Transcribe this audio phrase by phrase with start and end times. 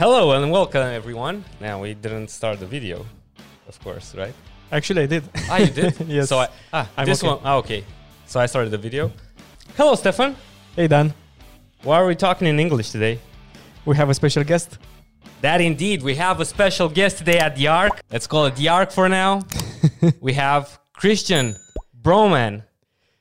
[0.00, 1.44] Hello and welcome, everyone.
[1.60, 3.04] Now we didn't start the video,
[3.68, 4.32] of course, right?
[4.72, 5.24] Actually, I did.
[5.50, 5.94] Ah, you did.
[6.08, 6.30] Yes.
[6.30, 7.28] So I ah I'm this okay.
[7.28, 7.40] one.
[7.44, 7.84] Ah, okay.
[8.24, 9.12] So I started the video.
[9.76, 10.36] Hello, Stefan.
[10.74, 11.12] hey, Dan.
[11.82, 13.18] Why are we talking in English today?
[13.84, 14.78] We have a special guest.
[15.42, 18.00] That indeed, we have a special guest today at the Arc.
[18.10, 19.42] Let's call it the Arc for now.
[20.22, 21.56] we have Christian
[21.92, 22.62] Bromann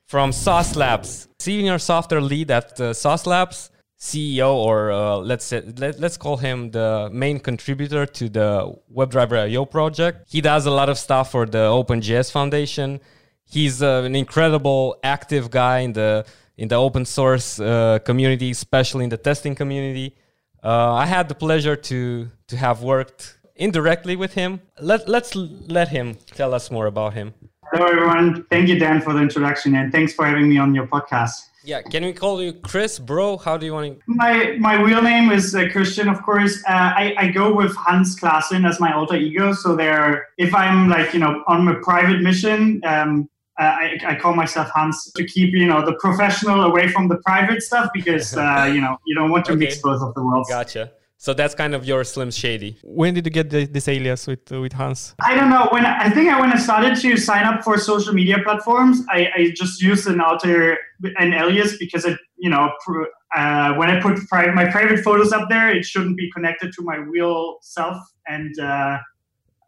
[0.05, 5.62] from Sauce Labs, senior software lead at uh, Sauce Labs, CEO, or uh, let's say,
[5.77, 10.25] let, let's call him the main contributor to the WebDriver IO project.
[10.31, 13.02] He does a lot of stuff for the OpenJS Foundation.
[13.44, 16.25] He's uh, an incredible active guy in the
[16.58, 20.16] in the open source uh, community, especially in the testing community.
[20.63, 24.61] Uh, I had the pleasure to to have worked indirectly with him.
[24.80, 27.34] Let let's let him tell us more about him.
[27.73, 28.45] Hello, everyone.
[28.50, 31.48] Thank you, Dan, for the introduction, and thanks for having me on your podcast.
[31.63, 33.38] Yeah, can we call you Chris, bro?
[33.38, 34.04] How do you want to?
[34.08, 36.64] My my real name is uh, Christian, of course.
[36.66, 39.52] Uh, I, I go with Hans Klassen as my alter ego.
[39.52, 44.16] So there, if I'm like you know on a private mission, um, uh, I, I
[44.16, 48.38] call myself Hans to keep you know the professional away from the private stuff because
[48.38, 50.50] uh, you know you don't want to mix both of the worlds.
[50.50, 50.94] Gotcha.
[51.22, 52.78] So that's kind of your Slim Shady.
[52.81, 55.16] When did you get the, this alias with uh, with Hans?
[55.22, 55.67] I don't know.
[55.70, 59.28] When I think I when I started to sign up for social media platforms, I,
[59.36, 60.78] I just used an alter
[61.17, 65.34] an alias because it you know pr- uh, when I put pri- my private photos
[65.34, 68.98] up there, it shouldn't be connected to my real self, and uh,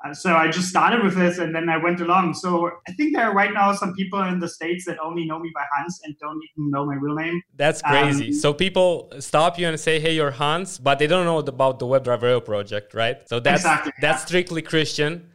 [0.04, 2.34] uh, so I just started with this, and then I went along.
[2.34, 5.40] So I think there are right now some people in the states that only know
[5.40, 7.42] me by Hans and don't even know my real name.
[7.56, 8.28] That's crazy.
[8.28, 11.80] Um, so people stop you and say, "Hey, you're Hans," but they don't know about
[11.80, 13.18] the WebDriver IO project, right?
[13.30, 14.26] So that's Exactly, that's yeah.
[14.28, 15.28] strictly Christian.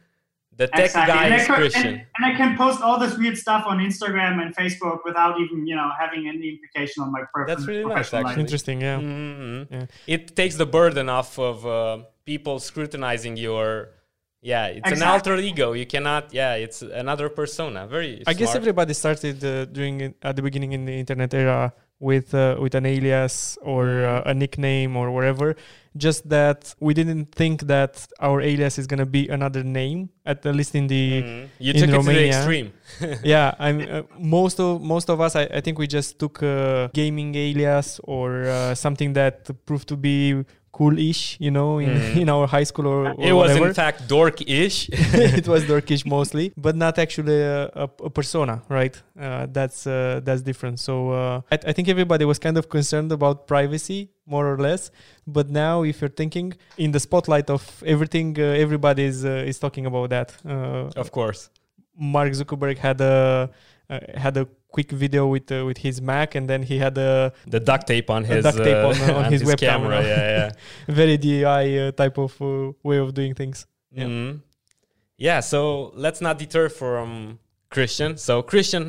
[0.57, 1.13] The tech Exactly.
[1.13, 1.85] guy and, I is could- Christian.
[1.87, 5.67] and, and I can post all this weird stuff on Instagram and Facebook without even,
[5.67, 8.29] you know, having any implication on my per- That's really nice, professional life.
[8.31, 8.41] actually.
[8.45, 8.97] Interesting, yeah.
[8.99, 9.67] Mhm.
[9.69, 9.85] Yeah.
[10.15, 13.89] It takes the burden off of uh, people scrutinizing your.
[14.41, 15.73] Yeah, it's an alter ego.
[15.73, 16.33] You cannot.
[16.33, 17.87] Yeah, it's another persona.
[17.87, 18.23] Very.
[18.27, 22.33] I guess everybody started uh, during it- at the beginning in the internet era with
[22.35, 25.55] uh, with an alias or uh, a nickname or whatever.
[25.97, 30.75] Just that we didn't think that our alias is gonna be another name, at least
[30.75, 31.47] in the Mhm.
[31.57, 32.37] You in took it to the Romania.
[32.37, 32.73] extreme.
[33.23, 36.89] yeah i'm uh, most of most of us I, I think we just took a
[36.93, 40.45] gaming alias or uh, something that proved to be
[40.77, 42.17] cool-ish you know in, Mhm.
[42.21, 44.77] in our high school or, or it was whatever in fact dork-ish.
[45.39, 48.95] it was dorkish mostly but not actually a, a, a persona right
[49.25, 49.93] uh, that's uh,
[50.25, 53.99] that's different so uh, I, I think everybody was kind of concerned about privacy
[54.33, 54.83] more or less
[55.37, 56.47] but now if you're thinking
[56.85, 57.61] in the spotlight of
[57.93, 61.41] everything uh, everybody is uh, is talking about that uh, of course.
[62.15, 63.49] Mark Zuckerberg had a
[63.89, 64.45] uh, had a
[64.77, 67.11] quick video with uh, with his Mac, and then he had a
[67.55, 69.99] The duct tape on his duct tape uh, on, uh, on his webcam, camera.
[70.11, 70.49] Yeah, yeah.
[71.01, 73.57] very DIY uh, type of uh, way of doing things.
[73.91, 74.09] Yeah.
[74.11, 74.31] Mhm.
[75.27, 75.59] Yeah, so
[76.05, 77.39] let's not deter from
[77.75, 78.17] Christian.
[78.27, 78.83] So, Christian,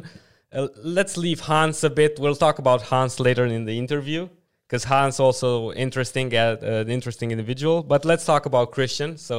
[0.53, 0.69] uh,
[0.99, 2.19] let's leave Hans a bit.
[2.23, 4.29] We'll talk about Hans later in the interview
[4.67, 7.83] because Hans also interesting, uh, an interesting individual.
[7.93, 9.11] But let's talk about Christian.
[9.17, 9.37] So,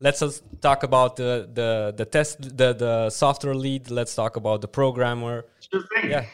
[0.00, 3.90] let's talk about the the the test, the the software lead.
[3.90, 5.44] Let's talk about the programmer.
[5.72, 6.10] Sure thing.
[6.10, 6.24] Yeah.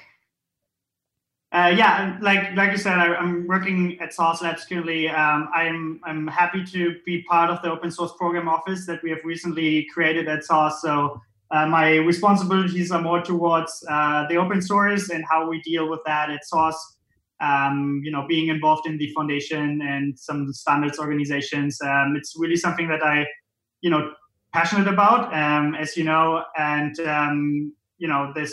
[1.52, 5.08] Uh, yeah, like like you said, I, I'm working at Sauce Labs currently.
[5.08, 9.10] Um, I'm I'm happy to be part of the open source program office that we
[9.10, 10.82] have recently created at Sauce.
[10.82, 15.88] So uh, my responsibilities are more towards uh, the open source and how we deal
[15.88, 16.96] with that at Sauce.
[17.40, 21.78] Um, you know, being involved in the foundation and some standards organizations.
[21.82, 23.26] Um, it's really something that I,
[23.86, 24.02] you know,
[24.52, 28.52] passionate about, um, as you know, and um, you know this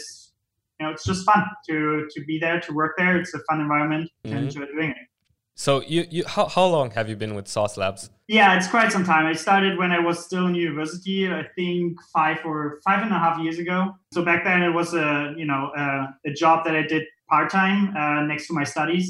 [0.79, 3.13] you know, it's just fun to to be there, to work there.
[3.19, 4.43] It's a fun environment to Mhm.
[4.43, 5.07] enjoy doing it.
[5.55, 8.01] So, you you how how long have you been with Sauce Labs?
[8.27, 9.25] Yeah, it's quite some time.
[9.33, 11.19] I started when I was still in university.
[11.41, 13.77] I think five or five and a half years ago.
[14.15, 15.09] So back then it was a
[15.41, 15.85] you know a,
[16.29, 19.05] a job that I did part time uh, next to my studies.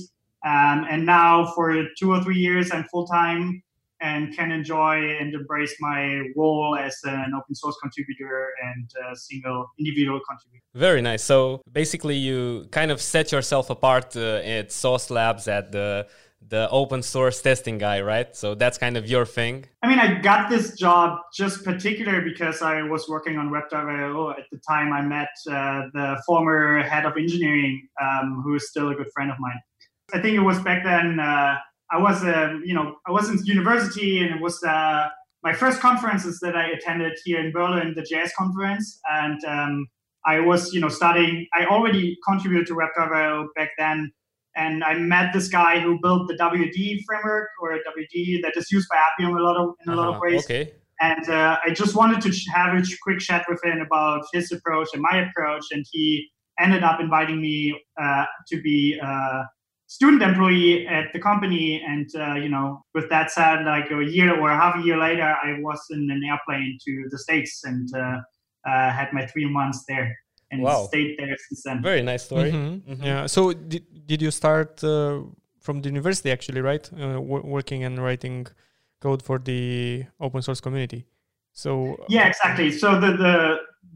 [0.52, 1.66] Um, and now for
[2.00, 3.44] two or three years I'm full time
[4.04, 9.72] and can enjoy and embrace my role as an open source contributor and a single
[9.80, 10.64] individual contributor.
[10.76, 11.24] Very nice.
[11.24, 16.08] So basically, you kind of set yourself apart uh, at Sauce Labs at the
[16.50, 18.36] the open source testing guy, right?
[18.36, 19.66] So that's kind of your thing.
[19.82, 24.32] I mean, I got this job just particular because I was working on WebDriver.io.
[24.32, 28.90] At the time, I met uh, the former head of engineering, um, who is still
[28.90, 29.60] a good friend of mine.
[30.14, 31.18] I think it was back then.
[31.18, 31.56] Uh,
[31.94, 35.04] I was, uh, you know, I was in university, and it was uh,
[35.44, 39.88] my first conferences that I attended here in Berlin, the JS conference, and um,
[40.26, 41.36] I was, you know, studying.
[41.54, 44.12] I already contributed to WebDriver back then,
[44.56, 48.88] and I met this guy who built the WD framework or WD that is used
[48.90, 50.46] by Appium a lot of in a lot of Uh-huh, ways.
[50.46, 50.74] Okay.
[51.02, 54.90] And uh, I just wanted to have a quick chat with him about his approach
[54.94, 55.66] and my approach.
[55.72, 56.30] And he
[56.60, 57.58] ended up inviting me
[58.02, 59.44] uh, to be a
[59.98, 61.66] student employee at the company.
[61.92, 65.30] And, uh, you know, with that said, like a year or half a year later,
[65.48, 68.18] I was in an airplane to the States and uh,
[68.70, 70.10] uh, had my three months there
[70.52, 70.82] and Wow.
[70.92, 71.78] stayed there since then.
[71.92, 72.52] Very nice story.
[72.52, 72.82] Mhm.
[72.92, 73.04] Mhm.
[73.10, 73.22] Yeah.
[73.36, 73.42] So
[73.72, 75.16] did, did you start uh,
[75.66, 76.86] from the university actually, right?
[77.04, 78.38] Uh, wo- working and writing
[79.04, 79.62] code for the
[80.26, 81.02] open source community.
[81.64, 81.72] So
[82.16, 82.70] Yeah, exactly.
[82.82, 83.36] So the the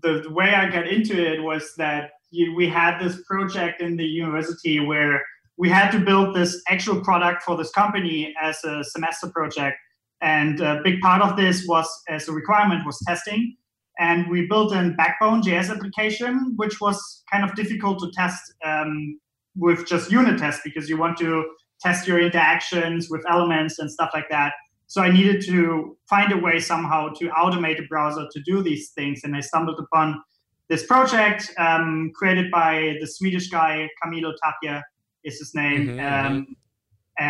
[0.04, 2.04] the, the way I got into it was that
[2.38, 5.16] you, we had this project in the university where
[5.57, 9.77] we had to build this actual product for this company as a semester project,
[10.21, 13.56] and a big part of this was as a requirement was testing.
[14.00, 19.19] And we built a Backbone JS application, which was kind of difficult to test um,
[19.56, 21.44] with just unit tests because you want to
[21.81, 24.54] test your interactions with elements and stuff like that.
[24.86, 28.92] So I needed to find a way somehow to automate a browser to do these
[28.92, 30.21] things, and I stumbled upon
[30.69, 34.83] this project um, created by the Swedish guy Camilo Tapia
[35.28, 36.34] is his name, Mhm, um,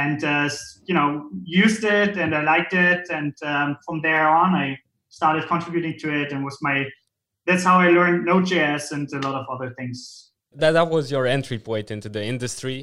[0.03, 0.49] and uh,
[0.87, 1.07] you know
[1.63, 4.67] used it and I liked it, and um, from there on I
[5.19, 6.77] started contributing to it, and was my
[7.47, 9.97] that's how I learned Node.js and a lot of other things.
[10.61, 12.79] That that was your entry point into the industry.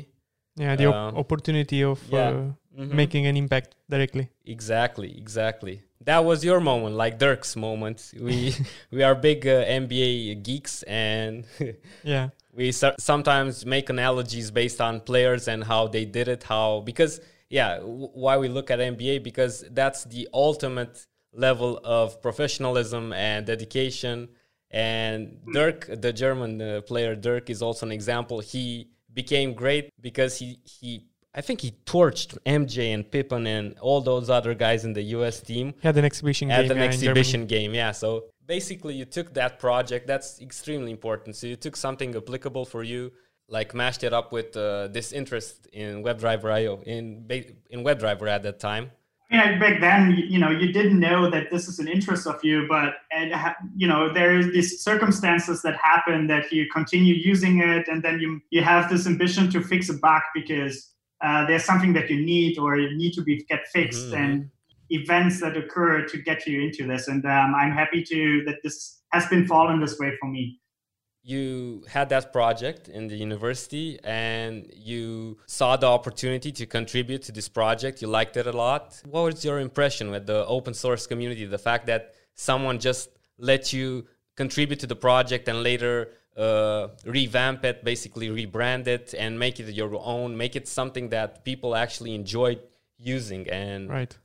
[0.65, 2.29] yeah, the op- Um, opportunity of yeah.
[2.29, 2.93] uh, Mhm.
[3.03, 4.25] making an impact directly.
[4.57, 5.77] Exactly, exactly.
[6.05, 8.13] That was your moment, like Dirk's moment.
[8.19, 8.55] We
[8.91, 11.45] we are big uh, NBA geeks, and
[12.03, 12.29] Yeah.
[12.53, 16.43] we so- sometimes make analogies based on players and how they did it.
[16.45, 22.21] How because yeah, w- why we look at NBA because that's the ultimate level of
[22.23, 24.29] professionalism and dedication.
[24.71, 28.41] And Dirk, the German uh, player Dirk, is also an example.
[28.41, 34.01] He became great because he he I think he torched MJ and Pippen and all
[34.01, 36.71] those other guys in the US team He Had an exhibition at game.
[36.71, 37.75] an yeah, in exhibition game.
[37.75, 37.91] Yeah.
[37.93, 40.07] So basically, you took that project.
[40.07, 41.35] That's extremely important.
[41.37, 43.13] So you took something applicable for you,
[43.49, 47.27] like mashed it up with uh, this interest in WebDriver IO in
[47.71, 48.93] in WebDriver at that time.
[49.31, 52.67] Yeah, back then, you know, you didn't know that this is an interest of you,
[52.69, 57.61] but and ha- you know, there is these circumstances that happen that you continue using
[57.61, 60.94] it, and then you you have this ambition to fix a bug because
[61.27, 64.19] uh, there's something that you need or you need to be get fixed, Mhm.
[64.23, 64.33] and
[65.01, 67.03] events that occur to get you into this.
[67.13, 68.77] And um, I'm happy to that this
[69.15, 70.45] has been fallen this way for me.
[71.37, 74.55] you had that project in the university and
[74.93, 75.03] you
[75.59, 78.85] saw the opportunity to contribute to this project you liked it a lot
[79.15, 82.03] what was your impression with the open source community the fact that
[82.49, 83.05] someone just
[83.51, 83.87] let you
[84.43, 85.95] contribute to the project and later
[86.37, 91.45] uh, revamp it basically rebrand it and make it your own make it something that
[91.45, 92.61] people actually enjoyed
[92.99, 94.17] using and Right.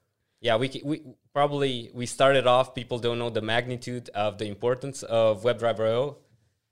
[0.41, 1.01] yeah we, we
[1.33, 6.17] probably we started off people don't know the magnitude of the importance of WebDriver IO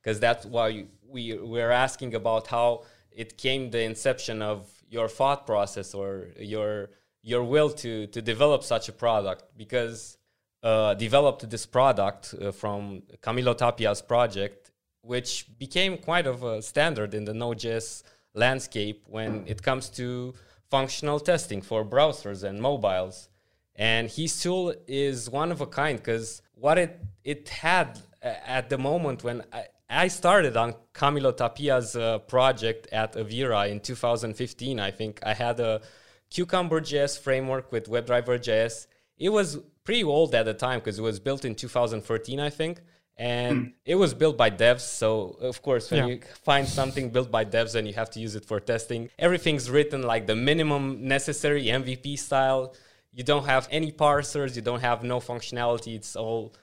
[0.01, 5.45] because that's why we we're asking about how it came the inception of your thought
[5.45, 6.89] process or your
[7.21, 10.17] your will to to develop such a product because
[10.63, 14.66] uh, developed this product uh, from Camilo Tapia's project
[15.01, 18.03] which became quite of a standard in the Node.js
[18.33, 20.33] landscape when it comes to
[20.69, 23.29] functional testing for browsers and mobiles
[23.77, 28.77] and his tool is one of a kind because what it it had at the
[28.77, 34.91] moment when I, I started on Camilo Tapia's uh, project at Avira in 2015, I
[34.91, 35.81] think I had a
[36.29, 38.87] Cucumber JS framework with WebDriver JS.
[39.17, 42.81] It was pretty old at the time because it was built in 2013, I think,
[43.17, 44.81] and it was built by devs.
[44.81, 46.13] So of course, when Yeah.
[46.15, 49.69] you find something built by devs and you have to use it for testing, everything's
[49.69, 52.75] written like the minimum necessary MVP style
[53.13, 56.53] you don't have any parsers you don't have no functionality it's all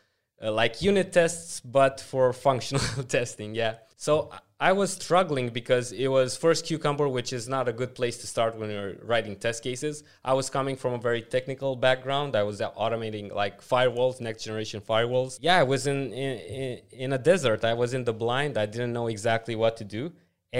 [0.42, 4.30] uh, like unit tests but for functional testing yeah so
[4.71, 8.26] I- was struggling because it was first cucumber which is not a good place to
[8.35, 9.94] start when you're writing test cases.
[10.25, 14.80] I was coming from a very technical background i was automating like firewalls next generation
[14.92, 15.33] firewalls.
[15.49, 17.61] Yeah i was in in, in- in a desert.
[17.73, 18.52] I was in the blind.
[18.64, 20.02] I didn't know exactly what to do.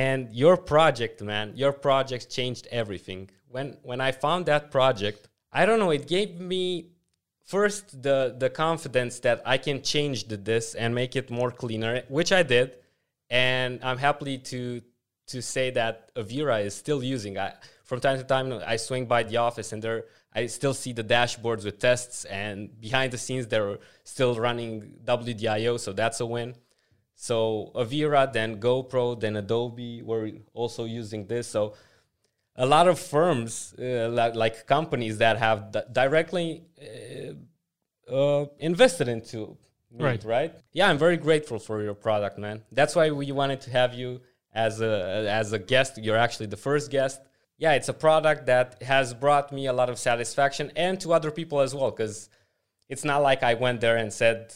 [0.07, 3.21] And your project man your project changed everything.
[3.55, 5.21] When when i found that project
[5.61, 5.93] I don't know.
[6.01, 6.65] It gave me
[7.55, 11.93] first the the confidence that I can change the this and make it more cleaner,
[12.19, 12.69] which I did,
[13.31, 14.83] and I'm happy to
[15.27, 17.39] to say that Avira is still using.
[17.39, 17.55] I
[17.85, 20.05] from time to time I swing by the office and there
[20.35, 25.79] I still see the dashboards with tests, and behind the scenes they're still running WDIO,
[25.79, 26.57] so that's a win.
[27.15, 31.47] So Avira, then GoPro, then Adobe were also using this.
[31.47, 31.75] So
[32.57, 36.65] a lot of firms, uh, like, like companies that have di- directly
[38.11, 39.57] uh, uh, invested into
[39.95, 40.25] me, Right.
[40.25, 40.55] right?
[40.73, 42.63] Yeah, I'm very grateful for your product, man.
[42.73, 44.21] That's why we wanted to have you
[44.53, 45.99] as a as a guest.
[45.99, 47.21] You're actually the first guest.
[47.59, 51.31] Yeah, it's a product that has brought me a lot of satisfaction and to other
[51.31, 52.29] people as well, because
[52.89, 54.53] it's not like I went there and said,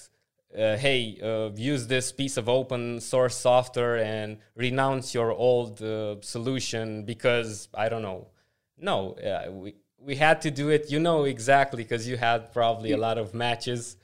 [0.56, 6.16] uh, "Hey, uh, use this piece of open source software and renounce your old uh,
[6.20, 8.28] solution because I don't know."
[8.76, 9.74] No, uh, we
[10.08, 10.90] we had to do it.
[10.90, 13.96] You know exactly because you had probably a lot of matches.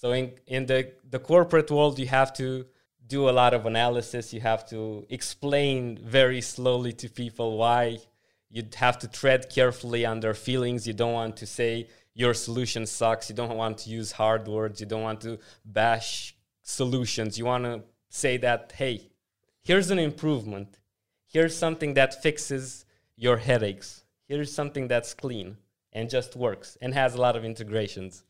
[0.00, 2.66] So in in the the corporate world, you have to
[3.04, 4.32] do a lot of analysis.
[4.32, 7.98] You have to explain very slowly to people why.
[8.48, 10.86] You'd have to tread carefully on their feelings.
[10.86, 13.28] You don't want to say your solution sucks.
[13.28, 14.80] You don't want to use hard words.
[14.80, 17.36] You don't want to bash solutions.
[17.36, 19.10] You want to say that, hey,
[19.62, 20.78] here's an improvement.
[21.26, 22.84] Here's something that fixes
[23.16, 24.04] your headaches.
[24.28, 25.56] Here's something that's clean
[25.92, 28.22] and just works and has a lot of integrations.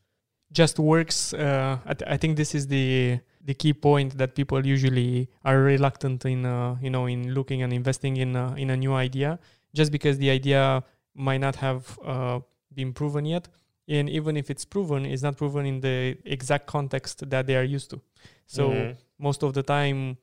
[0.51, 1.33] Just works.
[1.33, 5.59] Uh, I, th- I think this is the the key point that people usually are
[5.59, 9.39] reluctant in uh, you know in looking and investing in uh, in a new idea,
[9.73, 10.83] just because the idea
[11.15, 12.39] might not have uh,
[12.73, 13.47] been proven yet,
[13.87, 17.63] and even if it's proven, it's not proven in the exact context that they are
[17.63, 18.01] used to.
[18.47, 18.95] So Mhm.
[19.19, 20.17] most of the time.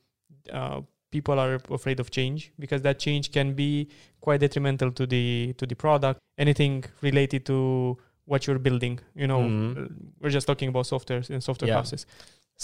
[0.51, 3.87] Uh, people are afraid of change because that change can be
[4.19, 7.97] quite detrimental to the to the product anything related to
[8.31, 9.77] what you're building you know Mhm.
[9.77, 9.87] uh,
[10.21, 11.77] we're just talking about software and software Yeah.
[11.81, 12.01] houses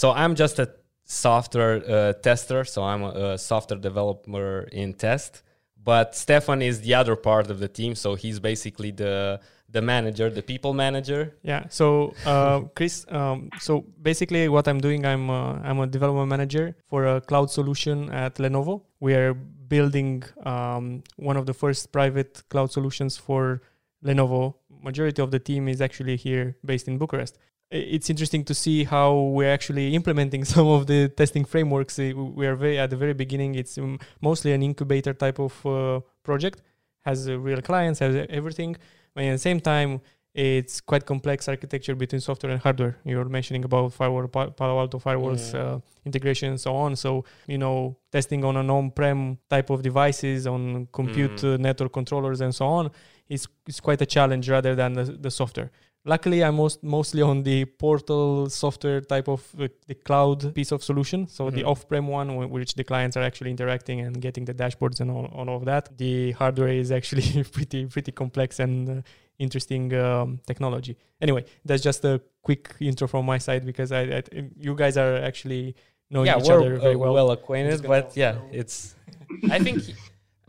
[0.01, 0.67] So I'm just a
[1.23, 2.61] software uh, tester.
[2.73, 5.43] So I'm a, a software developer in test.
[5.91, 7.91] But Stefan is the other part of the team.
[8.03, 9.39] So he's basically the
[9.77, 11.21] the manager, the people manager.
[11.51, 11.85] yeah so
[12.31, 13.71] uh, chris um, so
[14.09, 18.33] basically what i'm doing i'm uh, i'm a development manager for a cloud solution at
[18.43, 18.73] lenovo
[19.05, 19.33] we are
[19.73, 20.21] building
[20.53, 20.85] um,
[21.29, 23.43] one of the first private cloud solutions for
[24.07, 24.41] lenovo
[24.83, 27.37] majority of the team is actually here based in bucharest.
[27.71, 31.97] It's interesting to see how we're actually implementing some of the testing frameworks.
[31.97, 35.99] We are very at the very beginning it's um, mostly an incubator type of uh,
[36.23, 36.61] project
[37.07, 38.75] has uh, real clients has everything.
[39.15, 40.01] But at the same time
[40.35, 42.97] it's quite complex architecture between software and hardware.
[43.05, 45.59] You're mentioning about firewall Pa- palo alto firewalls Mhm.
[45.59, 46.95] uh, integration and so on.
[46.95, 47.75] So you know
[48.11, 51.53] testing on an on-prem type of devices on compute Mhm.
[51.53, 52.85] uh, network controllers and so on
[53.29, 55.71] is, is quite a challenge rather than the, the software
[56.05, 60.83] luckily i'm most, mostly on the portal software type of uh, the cloud piece of
[60.83, 61.67] solution so the Mhm.
[61.67, 65.25] off-prem one wh- which the clients are actually interacting and getting the dashboards and all,
[65.33, 69.01] all of that the hardware is actually pretty pretty complex and uh,
[69.39, 74.23] interesting um, technology anyway that's just a quick intro from my side because i, I
[74.57, 75.75] you guys are actually
[76.09, 77.81] knowing yeah, each we're other very uh, well, well acquainted.
[77.81, 78.93] But yeah, it's.
[79.49, 79.79] I think.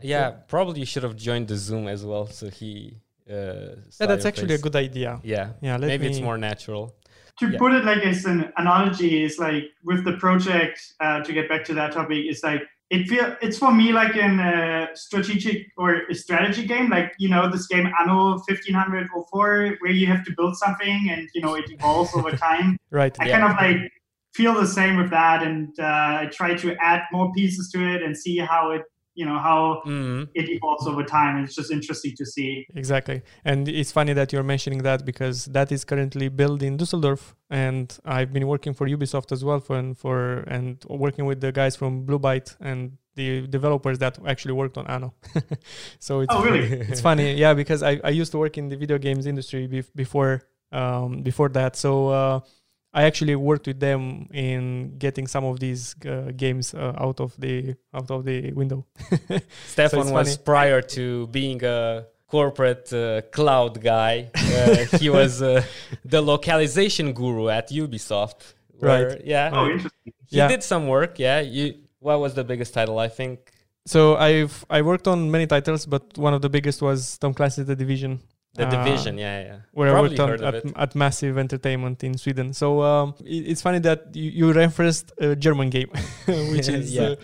[0.01, 2.27] He- yeah, probably you should have joined the Zoom as well.
[2.27, 2.97] So he.
[3.27, 6.93] Uh, yeah that's actually a good idea Yeah, yeah let maybe me, it's more natural.
[7.39, 7.57] to Yeah.
[7.57, 11.63] put it like as an analogy is like with the project uh, to get back
[11.65, 12.61] to that topic is like
[12.91, 17.27] it feel it's for me like in a strategic or a strategy game like you
[17.27, 21.65] know this game anno 1504 where you have to build something and you know it
[21.69, 23.39] evolves over time right i Yeah.
[23.39, 23.91] kind of like
[24.33, 28.03] feel the same with that and uh, i try to add more pieces to it
[28.03, 28.83] and see how it
[29.19, 30.27] you know how Mhm.
[30.39, 33.21] it evolves over time it's just interesting to see Exactly.
[33.49, 37.87] And it's funny that you're mentioning that because that is currently built in Dusseldorf and
[38.03, 40.17] I've been working for Ubisoft as well for and for
[40.55, 42.79] and working with the guys from Blue Byte and
[43.15, 45.13] the developers that actually worked on Anno.
[45.99, 46.67] so it's Oh, really?
[46.91, 47.33] it's funny.
[47.35, 50.33] Yeah, because I, I used to work in the video games industry bef- before
[50.71, 51.75] um, before that.
[51.77, 52.39] So uh,
[52.99, 54.01] I actually worked with them
[54.33, 58.79] in getting some of these uh, games uh, out of the out of the window.
[59.73, 60.43] Stefan it's was funny.
[60.51, 64.29] prior to being a corporate uh, cloud guy.
[64.35, 65.61] Uh, he was uh,
[66.13, 68.39] the localization guru at Ubisoft.
[68.79, 69.21] where- Right.
[69.33, 69.51] Yeah.
[69.57, 70.47] oh interesting He Yeah.
[70.53, 71.19] did some work.
[71.19, 71.39] Yeah.
[71.41, 71.65] You.
[71.99, 72.97] What was the biggest title?
[72.99, 73.37] I think.
[73.93, 77.65] So I've I worked on many titles, but one of the biggest was Tom Clancy's
[77.65, 78.13] The Division.
[78.55, 79.17] The uh, Division.
[79.17, 79.41] Yeah.
[79.43, 79.57] Yeah.
[79.71, 82.53] Where Probably I worked heard on of at, at Massive Entertainment in Sweden.
[82.53, 85.89] So um, it, it's funny that you, you referenced a German game,
[86.25, 87.15] which is Yeah.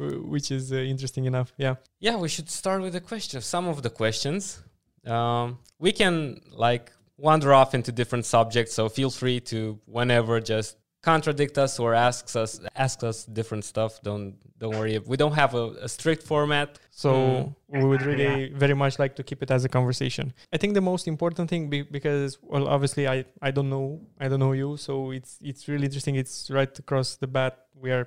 [0.00, 0.02] uh,
[0.34, 1.52] which is uh, interesting enough.
[1.56, 1.76] Yeah.
[2.00, 3.44] Yeah, we should start with the questions.
[3.44, 4.60] Some of the questions.
[5.06, 10.76] Um, we can like wander off into different subjects, so feel free to whenever just
[11.02, 14.00] contradict us or ask us ask us different stuff.
[14.02, 14.98] Don't don't worry.
[15.12, 16.78] We don't have a, a strict format.
[16.90, 17.54] So Mm.
[17.80, 20.32] we would really very much like to keep it as a conversation.
[20.54, 24.28] I think the most important thing be, because well obviously I I don't know I
[24.28, 28.06] don't know you so it's it's really interesting it's right across the bat we are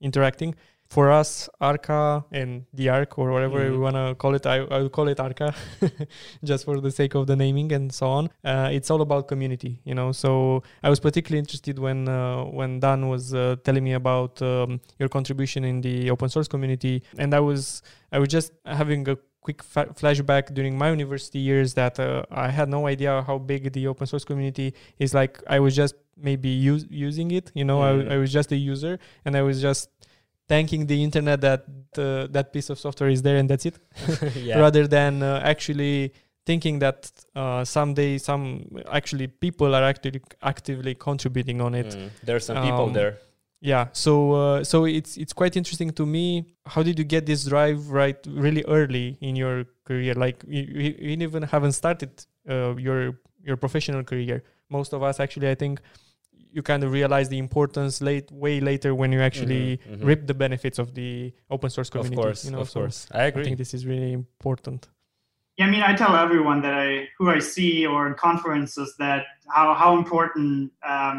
[0.00, 0.54] interacting.
[0.90, 3.72] For us, Arca and the Arc or whatever Mhm.
[3.72, 5.54] we want to call it, I, I will call it Arca
[6.44, 8.30] just for the sake of the naming and so on.
[8.44, 10.12] Uh, it's all about community, you know.
[10.12, 14.80] So I was particularly interested when uh, when Dan was uh, telling me about um,
[14.98, 19.16] your contribution in the open source community, and I was I was just having a
[19.42, 23.72] quick fa- flashback during my university years that uh, I had no idea how big
[23.72, 25.12] the open source community is.
[25.14, 28.10] Like I was just maybe use, using it, you know, Mm.
[28.10, 29.88] I, I was just a user and I was just
[30.48, 31.64] thanking the internet that
[31.98, 33.76] uh, that piece of software is there and that's it.
[34.36, 34.58] Yeah.
[34.60, 36.12] rather than uh, actually
[36.46, 38.42] thinking that uh, someday some
[38.90, 41.90] actually people are actually actively contributing on it.
[41.94, 43.18] Mm, There's some people Um, there.
[43.60, 46.26] yeah so uh, so it's it's quite interesting to me.
[46.72, 50.14] How did you get this drive right really early in your career?
[50.14, 52.10] Like you, you you even haven't started
[52.48, 53.00] uh, your
[53.48, 54.42] your professional career.
[54.70, 55.80] Most of us actually i think
[56.52, 60.04] you kind of realize the importance late way later when you actually Mhm, mhm.
[60.08, 63.06] reap the benefits of the open source community Of course, you know of so course.
[63.12, 63.44] I i agree.
[63.44, 64.88] think this is really important
[65.58, 66.88] Yeah, I mean, I tell everyone that I
[67.18, 69.22] who I see or in conferences that
[69.56, 71.18] how how important um,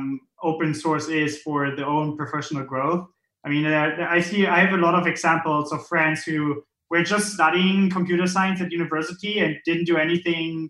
[0.50, 3.04] open source is for their own professional growth.
[3.46, 6.42] I mean, uh, I see I have a lot of examples of friends who
[6.92, 10.70] were just studying computer science at university and didn't do anything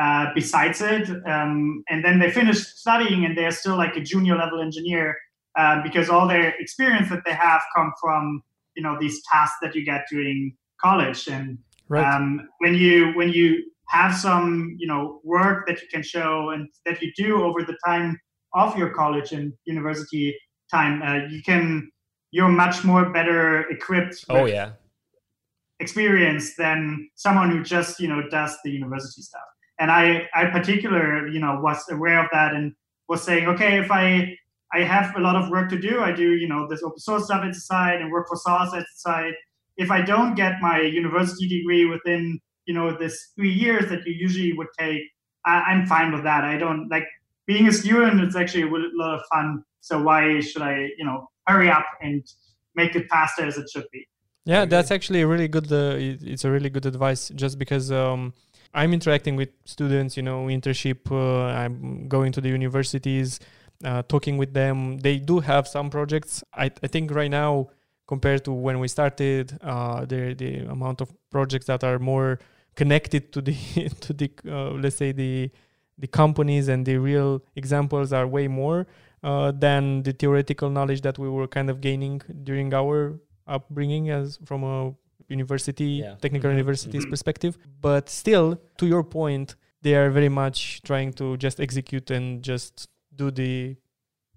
[0.00, 4.36] uh, besides it, um, and then they finish studying and they're still like a junior
[4.36, 5.16] level engineer
[5.58, 8.42] uh, because all their experience that they have come from
[8.76, 11.28] you know these tasks that you get during college.
[11.28, 12.14] And right.
[12.14, 16.68] um, when you when you have some you know work that you can show and
[16.86, 18.18] that you do over the time
[18.54, 20.34] of your college and university
[20.70, 21.90] time uh, you can
[22.30, 24.72] you're much more better equipped Oh yeah.
[25.80, 29.42] experience than someone who just you know does the university stuff
[29.80, 32.72] and i i particular you know was aware of that and
[33.08, 34.36] was saying okay if i
[34.72, 37.24] i have a lot of work to do i do you know this open source
[37.24, 39.34] stuff at the side and work for Sauce at the side
[39.76, 44.12] if i don't get my university degree within you know this three years that you
[44.12, 45.02] usually would take
[45.44, 47.06] I, i'm fine with that i don't like
[47.46, 48.70] being a student it's actually a
[49.02, 52.22] lot of fun so why should i you know hurry up and
[52.76, 54.06] make it faster as it should be
[54.44, 55.70] Yeah, that's actually a really good.
[55.70, 57.30] Uh, it's a really good advice.
[57.34, 58.32] Just because um,
[58.72, 61.10] I'm interacting with students, you know, internship.
[61.10, 63.40] Uh, I'm going to the universities,
[63.84, 64.98] uh, talking with them.
[64.98, 66.44] They do have some projects.
[66.54, 67.70] I I think right now,
[68.06, 72.38] compared to when we started, uh, the the amount of projects that are more
[72.76, 73.54] connected to the
[74.00, 75.50] to the uh, let's say the
[75.98, 78.86] the companies and the real examples are way more
[79.22, 84.38] uh, than the theoretical knowledge that we were kind of gaining during our upbringing as
[84.44, 84.94] from a
[85.30, 86.14] university Yeah.
[86.20, 87.10] technical Mhm, university's mhm.
[87.10, 92.42] perspective but still to your point they are very much trying to just execute and
[92.42, 93.76] just do the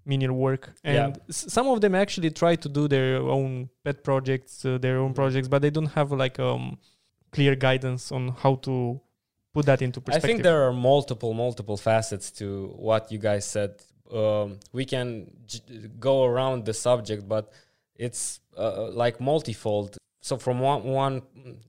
[0.05, 1.05] menial work Yeah.
[1.05, 4.97] and s- some of them actually try to do their own pet projects uh, their
[4.99, 6.77] own projects but they don't have like um
[7.31, 8.99] clear guidance on how to
[9.53, 10.23] put that into perspective.
[10.23, 13.71] I think there are multiple, multiple facets to what you guys said.
[14.11, 15.61] Um, we can j-
[15.99, 17.51] go around the subject, but
[17.95, 19.95] it's uh, like multifold.
[20.23, 21.21] So, from one, one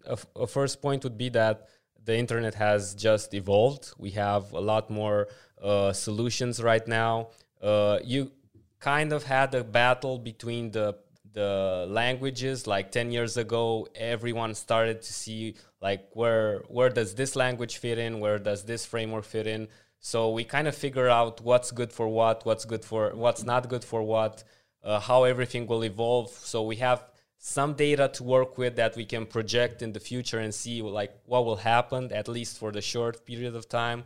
[0.06, 1.66] a, a first point would be that
[2.04, 3.92] the internet has just evolved.
[3.98, 5.26] We have a lot more
[5.60, 7.30] uh, solutions right now.
[7.60, 8.30] Uh, you
[8.78, 10.96] kind of had a battle between the
[11.32, 17.34] the languages like 10 years ago everyone started to see like where where does this
[17.34, 19.66] language fit in where does this framework fit in
[19.98, 23.68] so we kind of figure out what's good for what what's good for what's not
[23.68, 24.44] good for what
[24.84, 27.04] uh, how everything will evolve so we have
[27.46, 31.12] some data to work with that we can project in the future and see like
[31.26, 34.02] what will happen at least for the short period of time.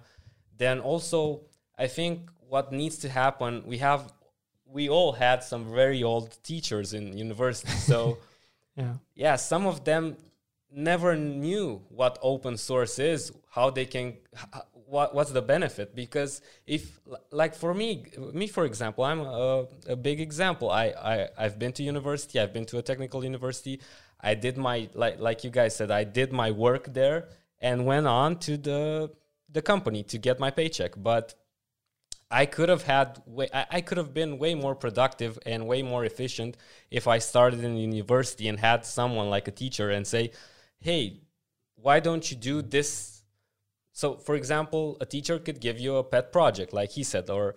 [0.57, 1.42] Then also
[1.79, 4.12] i think what needs to happen we have
[4.66, 8.18] we all had some very old teachers in university so
[8.77, 8.94] yeah.
[9.14, 10.16] yeah some of them
[10.72, 14.14] never knew what open source is how they can
[14.88, 15.94] what what's the benefit?
[15.94, 20.70] Because if like for me me for example i'm a, a big example.
[20.70, 23.81] I, I i've been to university i've been to a technical university.
[24.20, 27.29] I did my like like you guys said i did my work there
[27.61, 29.11] and went on to the
[29.51, 30.92] the company to get my paycheck.
[30.96, 31.35] But
[32.31, 35.83] I could have had way, I, I could have been way more productive and way
[35.83, 36.57] more efficient
[36.90, 40.33] if I started in university and had someone like a teacher and say,
[40.81, 41.20] "Hey,
[41.77, 43.17] why don't you do this?"
[44.01, 47.57] So, for example, a teacher could give you a pet project, like he said, or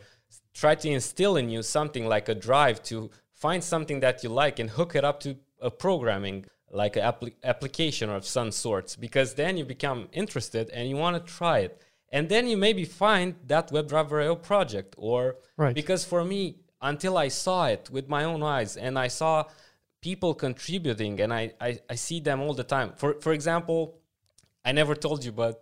[0.56, 4.58] try to instill in you something like a drive to find something that you like
[4.58, 9.36] and hook it up to a programming like an appli- application of some sorts because
[9.36, 11.80] then you become interested and you want to try it
[12.12, 15.76] and then you maybe find that WebDriver.io project or Right.
[15.76, 19.46] because for me until I saw it with my own eyes and I saw
[20.02, 23.80] people contributing and I, I i see them all the time for for example
[24.66, 25.54] i never told you but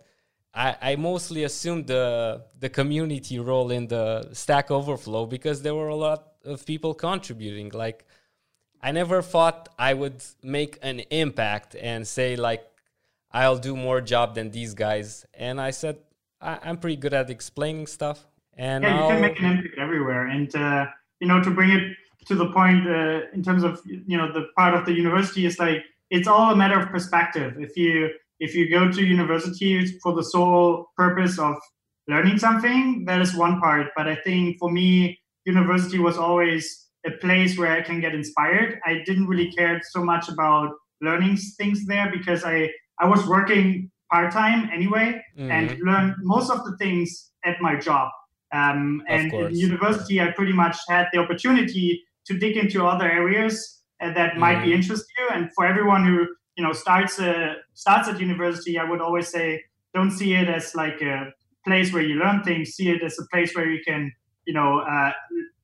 [0.52, 5.88] I, I mostly assumed the the community role in the Stack Overflow because there were
[5.88, 7.70] a lot of people contributing.
[7.72, 8.04] Like,
[8.82, 12.64] I never thought I would make an impact and say like,
[13.32, 15.24] I'll do more job than these guys.
[15.34, 15.98] And I said
[16.40, 18.26] I, am pretty good at explaining stuff.
[18.56, 20.26] And yeah, you can make an impact everywhere.
[20.26, 20.86] And uh,
[21.20, 24.48] you know, to bring it to the point uh, in terms of you know the
[24.56, 27.54] part of the university is like it's all a matter of perspective.
[27.58, 28.10] If you
[28.40, 31.56] if you go to university for the sole purpose of
[32.08, 33.88] learning something, that is one part.
[33.96, 38.80] But I think for me, university was always a place where I can get inspired.
[38.84, 43.90] I didn't really care so much about learning things there because I, I was working
[44.10, 45.50] part time anyway mm-hmm.
[45.50, 48.10] and learned most of the things at my job.
[48.52, 53.82] Um, and in university, I pretty much had the opportunity to dig into other areas
[54.02, 54.64] uh, that might mm-hmm.
[54.64, 55.28] be interest you.
[55.32, 56.26] And for everyone who
[56.60, 60.74] you know starts uh, starts at university, I would always say don't see it as
[60.74, 61.32] like a
[61.66, 62.74] place where you learn things.
[62.74, 64.12] See it as a place where you can
[64.44, 65.12] you know uh,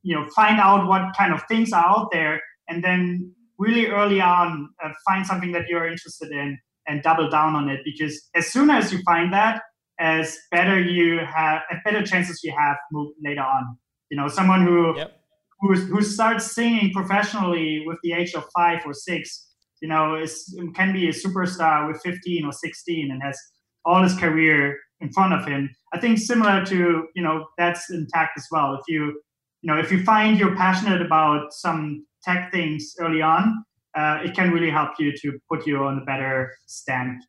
[0.03, 4.23] you know find out what kind of things are out there, and then really early
[4.23, 7.81] on uh, find something that you're interested in and double down on it.
[7.85, 9.61] Because as soon as you find that,
[10.01, 13.77] as better you have, as better chances you have move later on.
[14.11, 15.13] You know, someone who yep.
[15.61, 19.47] who, who starts singing professionally with the age of five or six
[19.81, 23.39] you know, is, can be a superstar with 15 or 16 and has
[23.85, 25.71] all his career in front of him.
[25.93, 28.75] I think similar to, you know, that's intact as well.
[28.75, 29.21] If you,
[29.62, 33.65] you know, if you find you're passionate about some tech things early on,
[33.97, 37.23] uh, it can really help you to put you on a better stand.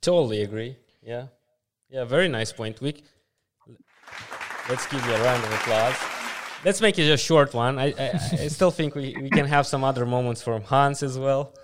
[0.00, 0.76] Totally agree.
[1.02, 1.26] Yeah.
[1.88, 2.80] Yeah, very nice point.
[2.80, 3.02] We
[4.68, 6.11] let's give you a round of applause
[6.64, 7.78] let's make it a short one.
[7.78, 11.18] I, I, I still think we, we can have some other moments from Hans as
[11.18, 11.54] well.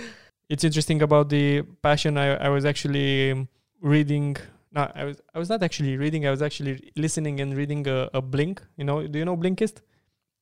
[0.48, 2.16] it's interesting about the passion.
[2.18, 3.48] I, I was actually
[3.80, 4.36] reading.
[4.72, 6.26] No, I was I was not actually reading.
[6.26, 8.62] I was actually listening and reading a, a Blink.
[8.76, 9.80] You know, do you know Blinkist?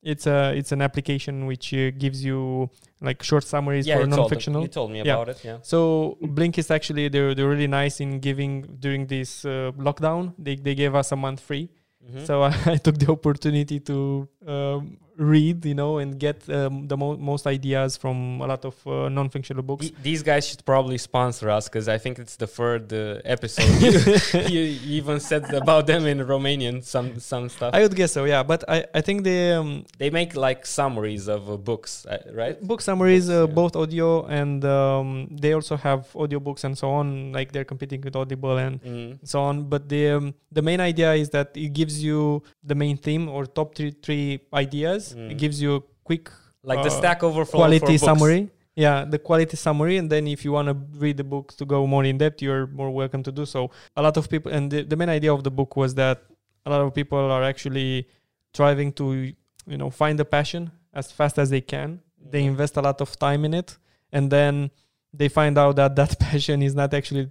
[0.02, 4.62] It's a it's an application which uh, gives you like short summaries yeah, for non-fictional.
[4.62, 5.32] You told me about yeah.
[5.32, 5.44] it.
[5.44, 5.58] Yeah.
[5.62, 10.34] So Blinkist actually they're they're really nice in giving during this uh, lockdown.
[10.38, 11.70] They they gave us a month free
[12.06, 12.24] Mm-hmm.
[12.24, 16.96] So I, I, took the opportunity to um, read, you know, and get um, the
[16.96, 19.90] mo- most ideas from a lot of uh, non-fictional books.
[20.02, 23.70] these guys should probably sponsor us because I think it's the third uh, episode.
[24.50, 27.74] you, you, even said about them in Romanian some some stuff.
[27.74, 28.42] I would guess so, yeah.
[28.42, 32.60] But I, I think they um, they make like summaries of uh, books, uh, right?
[32.60, 33.54] Book summaries, books, uh, yeah.
[33.54, 37.32] both audio and um, they also have audiobooks and so on.
[37.32, 39.18] Like they're competing with Audible and mm.
[39.24, 39.64] so on.
[39.64, 43.46] But the um, the main idea is that it gives you the main theme or
[43.46, 45.30] top three three ideas mm.
[45.30, 46.30] it gives you a quick
[46.62, 48.50] like uh, the stack overflow quality summary.
[48.74, 49.96] Yeah the quality summary.
[49.96, 52.66] And then if you want to read the book to go more in depth you're
[52.66, 53.70] more welcome to do so.
[53.96, 56.22] A lot of people and the, the main idea of the book was that
[56.64, 58.08] a lot of people are actually
[58.52, 59.32] striving to
[59.66, 62.00] you know find the passion as fast as they can.
[62.24, 62.30] Mm.
[62.32, 63.78] they invest a lot of time in it.
[64.12, 64.70] And then
[65.12, 67.30] they find out that that passion is not actually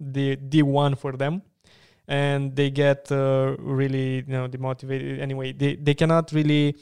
[0.00, 1.42] the the one for them
[2.08, 5.20] and they get uh, really you know demotivated.
[5.20, 6.76] Anyway they, they cannot really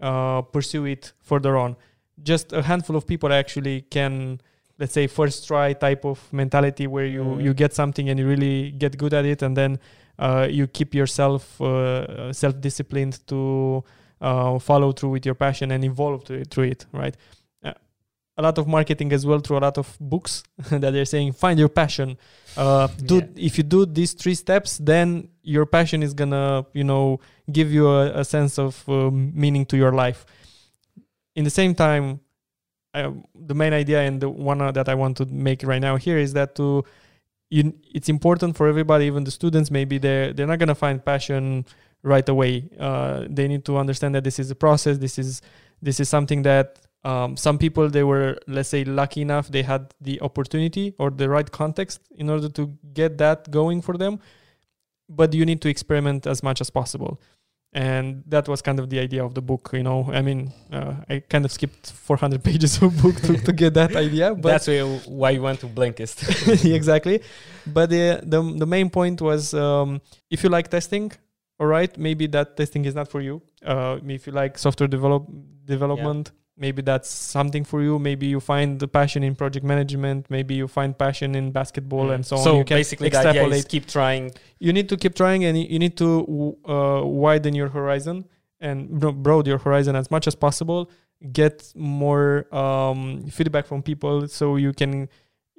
[0.00, 1.76] uh, pursue it further on
[2.22, 4.40] just a handful of people actually can
[4.78, 7.42] let's say first try type of mentality where you mm.
[7.42, 9.78] you get something and you really get good at it and then
[10.18, 13.84] uh, you keep yourself uh, self disciplined to
[14.20, 17.16] uh, follow through with your passion and evolve through it right
[18.38, 21.58] a lot of marketing as well through a lot of books that they're saying find
[21.58, 22.18] your passion.
[22.56, 23.26] Uh, do yeah.
[23.36, 27.20] if you do these three steps then your passion is gonna you know
[27.50, 30.26] give you a, a sense of uh, meaning to your life.
[31.34, 32.20] In the same time
[32.94, 35.96] I, the main idea and the one uh, that i want to make right now
[35.96, 36.82] here is that to
[37.50, 41.66] you, it's important for everybody even the students maybe they're they're not gonna find passion
[42.02, 42.68] right away.
[42.78, 45.42] Uh, they need to understand that this is a process this is
[45.82, 49.94] this is something that um, some people they were let's say lucky enough they had
[50.00, 54.18] the opportunity or the right context in order to get that going for them.
[55.08, 57.20] But you need to experiment as much as possible.
[57.72, 60.10] And that was kind of the idea of the book you know?
[60.12, 63.94] I mean uh, i kind of skipped 400 pages of book to, to get that
[63.94, 64.66] idea but that's
[65.06, 66.16] why you went to blinkist.
[66.80, 67.20] Exactly.
[67.66, 71.12] But the, the the main point was um, if you like testing
[71.60, 73.42] all right maybe that testing is not for you.
[73.64, 75.22] Uh, if you like software develop
[75.66, 77.98] development yeah maybe that's something for you.
[77.98, 80.30] Maybe you find the passion in project management.
[80.30, 82.14] Maybe you find passion in basketball mm.
[82.14, 83.68] and so, so on you can basically extrapolate.
[83.68, 84.32] keep trying.
[84.58, 88.24] You need to keep trying and you need to uh, widen your horizon
[88.60, 90.90] and broaden your horizon as much as possible.
[91.32, 95.08] Get more um, feedback from people so you can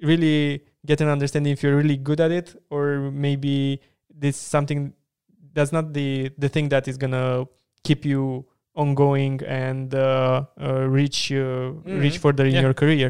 [0.02, 3.82] really get an understanding if you're really good at it or maybe
[4.14, 4.94] this something
[5.54, 7.46] that's not the the thing that is gonna
[7.84, 8.46] keep you
[8.78, 11.72] ongoing and uh, uh, reach uh,
[12.04, 12.24] reach Mhm.
[12.26, 12.62] further in Yeah.
[12.66, 13.10] your career.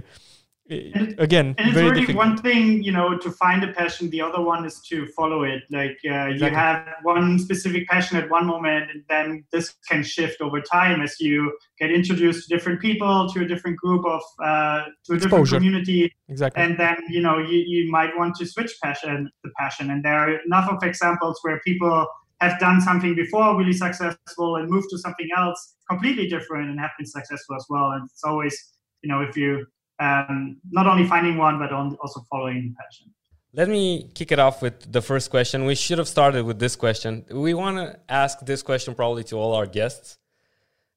[0.69, 2.17] And- again and it's difficult.
[2.27, 5.61] one thing you know to find a passion the other one is to follow it.
[5.79, 10.37] Like uh, you have one specific passion at one moment and then this can shift
[10.41, 11.37] over time as you
[11.79, 16.01] get introduced to different people to a different group of uh, to a different community.
[16.27, 16.61] Exactly.
[16.63, 19.85] And then you know you, you might want to switch passion the passion.
[19.91, 21.95] And there are enough of examples where people
[22.39, 26.91] have done something before really successful and moved to something else completely different and have
[26.97, 29.65] been successful as well and it's always you know if you
[29.99, 33.07] um, not only finding one but also following passion
[33.53, 35.65] Let me kick it off with the first question.
[35.65, 37.25] We should have started with this question.
[37.31, 40.19] We want to ask this question probably to all our guests.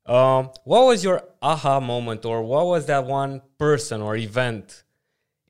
[0.04, 4.84] Um, what was your aha moment, or what was that one person or event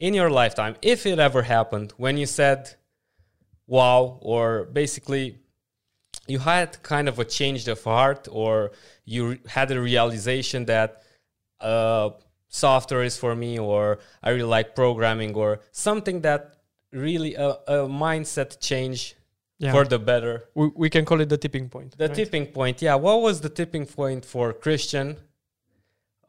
[0.00, 2.74] in your lifetime, if it ever happened, when you said,
[3.66, 5.38] wow, or basically
[6.30, 8.72] you had kind of a change of heart, or
[9.04, 11.02] you had a realization that
[11.60, 12.10] uh,
[12.48, 16.40] software is for me, or I really like programming, or something that
[16.92, 19.14] really a, a mindset change
[19.58, 20.34] yeah for the better.
[20.54, 22.14] we, we can call it the tipping point The right?
[22.20, 22.94] tipping point, yeah.
[22.96, 25.16] What was the tipping point for Christian?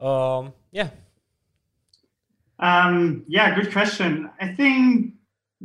[0.00, 0.90] Um, yeah,
[2.58, 4.30] Um, yeah, good question.
[4.40, 5.14] I think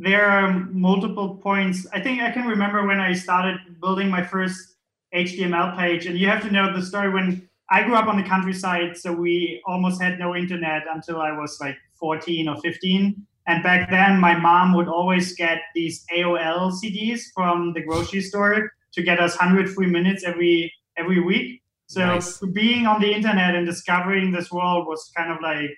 [0.00, 1.86] there are multiple points.
[1.92, 4.76] I think I can remember when I started building my first
[5.14, 8.22] HTML page, and you have to know the story when I grew up on the
[8.22, 13.26] countryside, so we almost had no internet until I was like 14 or 15.
[13.46, 18.70] And back then, my mom would always get these AOL CDs from the grocery store
[18.92, 21.62] to get us 100 free minutes every every week.
[21.86, 22.38] So Nice.
[22.52, 25.70] being on the internet and discovering this world was kind of like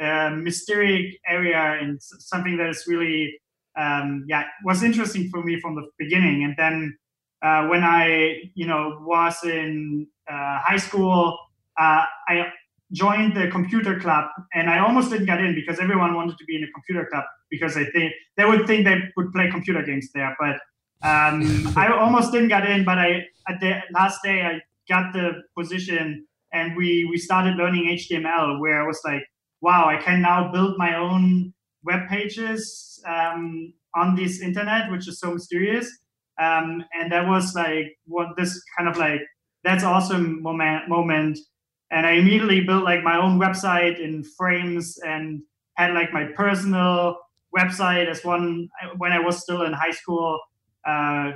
[0.00, 3.38] a mysterious area and something that is really
[3.78, 6.44] um, yeah was interesting for me from the beginning.
[6.44, 6.98] And then
[7.42, 11.38] uh, when I you know was in uh, high school,
[11.78, 12.52] uh, I
[12.92, 16.56] joined the computer club and I almost didn't get in because everyone wanted to be
[16.56, 20.08] in a computer club because they think they would think they would play computer games
[20.14, 20.34] there.
[20.40, 20.56] But
[21.06, 25.42] um, I almost didn't get in, but I at the last day I got the
[25.56, 29.22] position and we we started learning HTML where I was like,
[29.60, 31.52] wow, I can now build my own
[31.84, 35.86] web pages um, on this internet, which is so mysterious.
[36.40, 39.20] Um, and that was like what this kind of like
[39.64, 41.38] that's awesome moment moment
[41.90, 45.42] and I immediately built like my own website in frames and
[45.76, 47.16] had like my personal
[47.56, 50.38] website as one when I was still in high school
[50.86, 51.32] uh,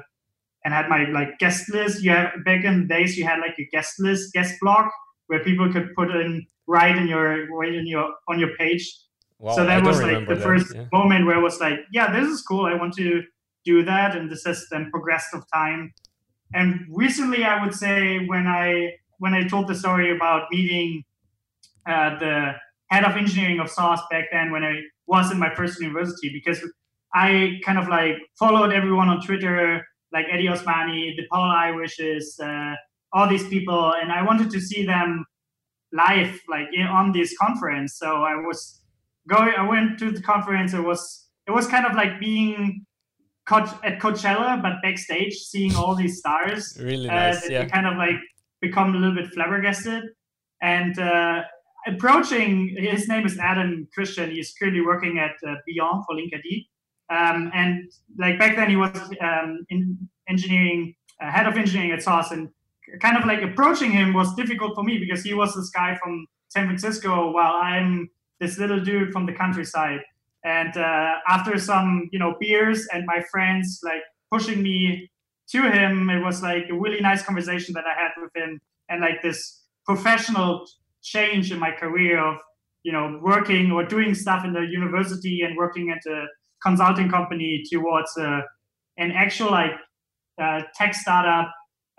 [0.64, 2.02] and had my like guest list.
[2.02, 4.86] You have back in the days you had like a guest list, guest blog
[5.28, 8.94] where people could put in write in your in your on your page.
[9.42, 10.84] Wow, so that was like the that, first yeah.
[10.92, 12.64] moment where I was like, yeah, this is cool.
[12.64, 13.24] I want to
[13.64, 15.92] do that, and this has then progressed of time.
[16.54, 21.02] And recently, I would say when I when I told the story about meeting
[21.88, 22.52] uh, the
[22.90, 26.60] head of engineering of Sauce back then when I was in my first university, because
[27.12, 32.74] I kind of like followed everyone on Twitter, like Addy Osmani, the Paul Irishes, uh,
[33.12, 35.24] all these people, and I wanted to see them
[35.92, 37.98] live, like in, on this conference.
[37.98, 38.81] So I was
[39.28, 39.52] going.
[39.56, 40.74] I went to the conference.
[40.74, 42.86] It was it was kind of like being
[43.48, 46.78] Coach, at Coachella, but backstage, seeing all these stars.
[46.80, 47.64] Really uh, nice, yeah.
[47.64, 48.16] you kind of like
[48.60, 50.04] become a little bit flabbergasted.
[50.60, 51.42] And uh,
[51.86, 54.30] approaching, his name is Adam Christian.
[54.30, 56.66] He's currently working at uh, Buoyant for Linkerd.
[57.10, 62.02] Um, and like back then, he was um, in engineering, uh, head of engineering at
[62.02, 62.48] Sauce, and
[63.00, 66.26] kind of like approaching him was difficult for me because he was this guy from
[66.48, 68.08] San Francisco, while I'm
[68.42, 70.00] this little dude from the countryside.
[70.44, 74.02] And uh, after some, you know, beers and my friends like
[74.32, 75.08] pushing me
[75.50, 79.00] to him, it was like a really nice conversation that I had with him, and
[79.00, 80.66] like this professional
[81.02, 82.36] change in my career of,
[82.82, 86.26] you know, working or doing stuff in the university and working at a
[86.66, 88.40] consulting company towards uh,
[88.96, 89.76] an actual like
[90.42, 91.52] uh, tech startup,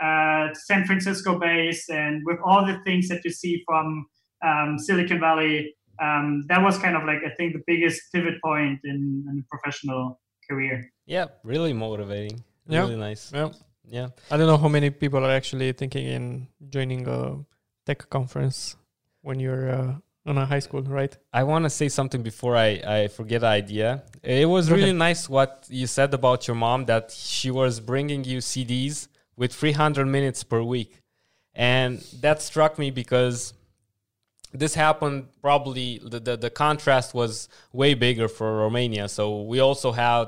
[0.03, 4.05] uh, San Francisco based, and with all the things that you see from
[4.45, 8.79] um, Silicon Valley um, that was kind of like I think the biggest pivot point
[8.83, 10.89] in, in a professional career.
[11.05, 12.43] Yeah, really motivating.
[12.67, 12.81] Yeah.
[12.81, 13.31] Really nice.
[13.33, 13.49] Yeah.
[13.85, 14.07] Yeah.
[14.31, 17.37] I don't know how many people are actually thinking in joining a
[17.85, 18.75] tech conference
[19.21, 21.15] when you're uh, on a high school, right?
[21.33, 24.03] I want to say something before I, I forget the idea.
[24.21, 24.95] It was really ahead.
[24.95, 30.05] nice what you said about your mom that she was bringing you CDs with 300
[30.05, 31.01] minutes per week.
[31.53, 33.53] And that struck me because
[34.53, 39.09] this happened probably the, the, the contrast was way bigger for Romania.
[39.09, 40.25] So we also had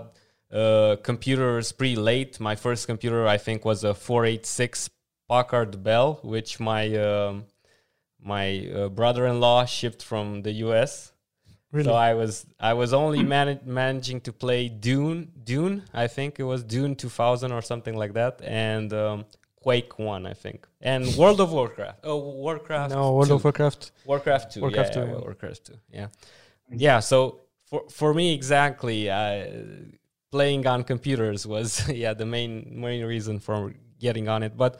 [0.51, 2.39] uh, computers pretty late.
[2.39, 4.89] My first computer, I think, was a 486
[5.29, 7.45] Packard Bell, which my um,
[8.21, 11.11] my uh, brother-in-law shipped from the U.S.
[11.71, 11.85] Really?
[11.85, 16.43] So I was I was only man- managing to play Dune Dune I think it
[16.43, 19.25] was Dune 2000 or something like that and um,
[19.65, 23.33] Quake One I think and World of Warcraft oh Warcraft no, World 2.
[23.33, 23.91] of Warcraft.
[24.05, 25.17] Warcraft 2 Warcraft yeah, 2, yeah.
[25.17, 26.07] Warcraft 2 yeah
[26.69, 27.17] yeah so
[27.69, 29.47] for for me exactly uh,
[30.29, 31.67] playing on computers was
[32.03, 32.53] yeah the main
[32.85, 34.79] main reason for getting on it but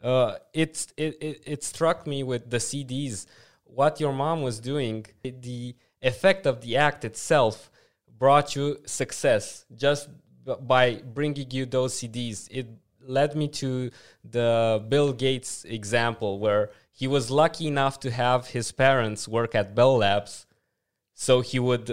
[0.00, 3.26] uh, it's it, it it struck me with the CDs
[3.64, 7.68] what your mom was doing the effect of the act itself
[8.16, 10.08] brought you success just
[10.74, 12.68] by bringing you those CDs it
[13.02, 13.90] led me to
[14.24, 19.74] the Bill Gates example where he was lucky enough to have his parents work at
[19.74, 20.46] Bell Labs
[21.14, 21.90] so he would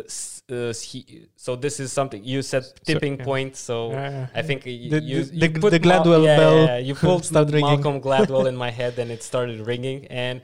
[0.49, 3.25] uh, he, so this is something you said tipping yeah.
[3.25, 3.91] point so.
[4.33, 7.29] I think The- you, the- you put the Mal- Gladwell yeah, bell yeah, you pulled.
[7.33, 10.41] Malcolm Gladwell in my head and it started ringing and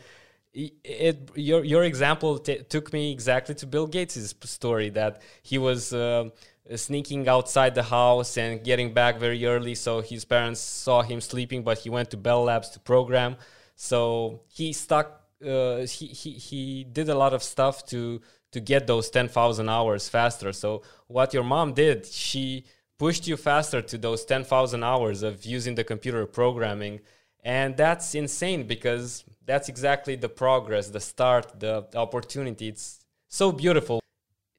[0.64, 5.58] i- it your your example t- took me exactly to Bill Gates' story that he
[5.58, 6.30] was uh,
[6.76, 11.64] sneaking outside the house and getting back very early so his parents saw him sleeping
[11.64, 13.36] but he went to Bell Labs to program.
[13.76, 18.22] So he stuck uh, he, he he did a lot of stuff to
[18.52, 20.54] to get those 10,000 hours faster.
[20.54, 22.66] So what your mom did she
[22.98, 27.02] pushed you faster to those 10,000 hours of using the computer programming.
[27.44, 32.70] And that's insane because that's exactly the progress the start the opportunity.
[32.70, 34.03] It's so beautiful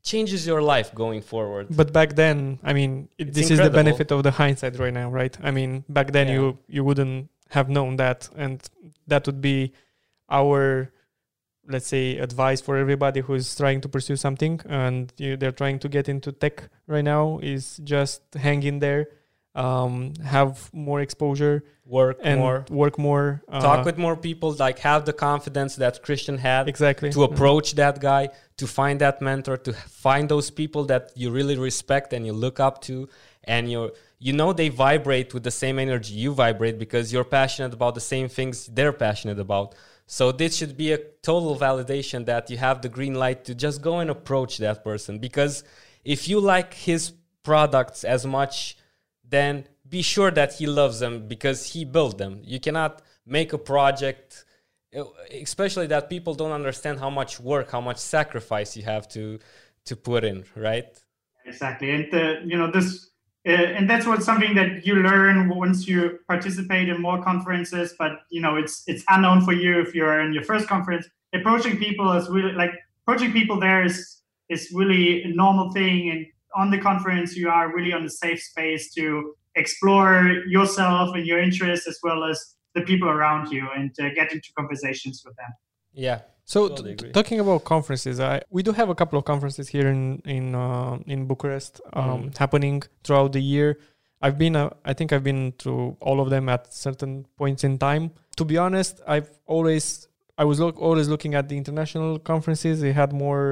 [0.05, 4.13] changes your life going forward But back then, I mean, it, this is the benefit
[4.13, 5.35] of the hindsight right now, right?
[5.43, 6.35] I mean, back then Yeah.
[6.35, 8.57] you you wouldn't have known that, and
[9.07, 9.73] that would be
[10.29, 10.91] our,
[11.67, 15.89] let's say, advice for everybody who's trying to pursue something and you, they're trying to
[15.89, 19.07] get into tech right now is just hang in there,
[19.55, 22.65] um, have more exposure work and more.
[22.71, 23.43] work more.
[23.49, 27.11] Uh, talk with more people like have the confidence that christian had exactly.
[27.13, 31.57] to approach that guy to find that mentor to find those people that you really
[31.57, 33.09] respect and you look up to.
[33.45, 37.75] And you you know they vibrate with the same energy you vibrate because you're passionate
[37.75, 39.75] about the same things they're passionate about.
[40.07, 43.81] So this should be a total validation that you have the green light to just
[43.81, 45.19] go and approach that person.
[45.19, 45.65] Because
[46.05, 47.13] if you like his
[47.43, 48.77] products as much
[49.35, 52.41] then be sure that he loves them because he built them.
[52.43, 54.45] You cannot make a project
[54.97, 55.05] uh,
[55.43, 59.39] especially that people don't understand how much work how much sacrifice you have to
[59.85, 60.87] to put in right?
[61.47, 61.91] Exactly.
[61.91, 63.11] And the, you know this
[63.47, 68.13] uh, and that's what something that you learn once you participate in more conferences but
[68.31, 71.07] you know it's it's unknown for you if you're in your first conference.
[71.35, 76.27] Approaching people is really like approaching people there is is really a normal thing and
[76.55, 79.05] on the conference you are really on a safe space to
[79.57, 80.17] explore
[80.57, 82.39] yourself and your interests as well as
[82.75, 85.53] the people around you and uh, get into conversations with them
[85.93, 86.21] yeah
[86.55, 89.89] So Totally t- talking about conferences, I, we do have a couple of conferences here
[89.95, 92.37] in in uh, in Bucharest um, Mm.
[92.43, 93.69] happening throughout the year.
[94.25, 95.71] I've been, uh, I think I've been to
[96.07, 98.05] all of them at certain points in time.
[98.39, 99.85] To be honest, I've always
[100.43, 102.75] I was look, always looking at the international conferences.
[102.85, 103.45] They had more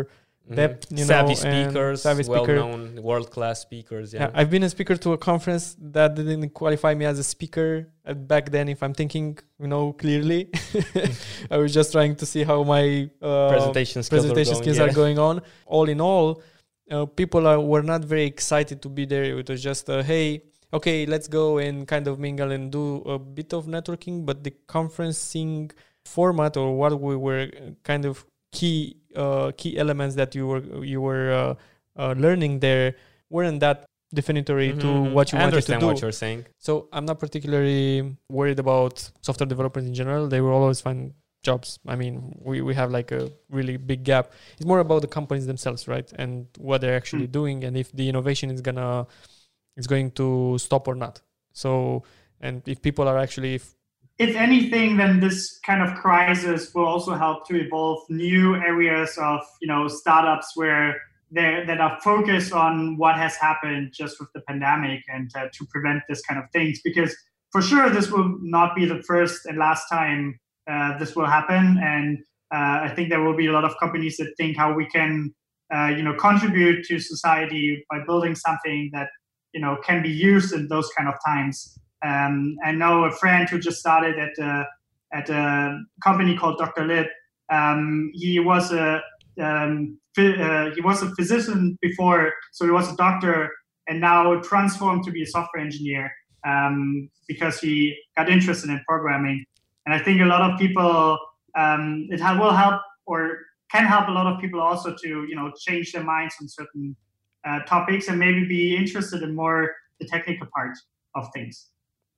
[0.51, 2.57] Depth, you savvy know, speakers savvy speaker.
[2.57, 6.95] well-known world-class speakers yeah, Yeah, I've been a speaker to a conference that didn't qualify
[6.95, 8.69] me as a speaker uh, back then.
[8.69, 10.51] If I'm thinking, you know, clearly,
[11.51, 14.85] I was just trying to see how my uh, presentation skills, presentation are going, yeah.
[14.85, 15.43] are going on.
[15.67, 16.43] All in all,
[16.91, 19.25] uh, people are, were not very excited to be there.
[19.25, 23.19] It was just, uh, hey, okay, let's go and kind of mingle and do a
[23.19, 24.27] bit of networking.
[24.27, 25.71] But the conferencing
[26.05, 30.85] format or what we were uh, kind of key uh, key elements that you were
[30.85, 31.55] you were uh,
[32.03, 32.95] uh, learning there
[33.31, 33.85] weren't that
[34.15, 35.13] definitory to Mhm.
[35.17, 35.87] what you I wanted to understand do.
[35.87, 40.29] what you're saying So I'm not particularly worried about software developers in general.
[40.29, 41.79] They will always find jobs.
[41.89, 44.33] I mean, we, we have like a really big gap.
[44.59, 46.09] It's more about the companies themselves, right?
[46.23, 47.33] And what they're actually Mm.
[47.33, 49.07] doing and if the innovation is gonna
[49.81, 51.21] is going to stop or not.
[51.53, 52.05] So
[52.41, 53.75] and if people are actually if,
[54.19, 59.41] if anything, then this kind of crisis will also help to evolve new areas of
[59.61, 61.01] you know startups where
[61.35, 66.03] that are focused on what has happened just with the pandemic and uh, to prevent
[66.07, 66.81] this kind of things.
[66.85, 67.17] Because
[67.51, 70.39] for sure, this will not be the first and last time
[70.71, 72.19] uh, this will happen, and
[72.55, 75.35] uh, I think there will be a lot of companies that think how we can
[75.75, 79.09] uh, you know contribute to society by building something that
[79.53, 81.79] you know can be used in those kind of times.
[82.05, 84.67] Um, I know a friend who just started at a,
[85.13, 87.07] at a company called Doctolib,
[87.51, 89.03] Um, he was a
[89.41, 93.51] um, uh, he was a physician before, so he was a doctor,
[93.89, 96.11] and now transformed to be a software engineer
[96.47, 99.45] um, because he got interested in programming.
[99.87, 101.19] And I think a lot of people
[101.57, 103.39] um, it will help or
[103.71, 106.97] can help a lot of people also to you know change their minds on certain
[107.45, 110.77] uh, topics and maybe be interested in more the technical part
[111.15, 111.72] of things.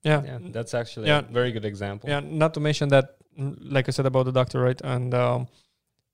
[0.05, 1.19] Yeah, yeah that's actually yeah.
[1.19, 2.09] a very good example.
[2.09, 4.79] Yeah, not to mention that, mm, like I said about the doctor, right?
[4.83, 5.47] And um,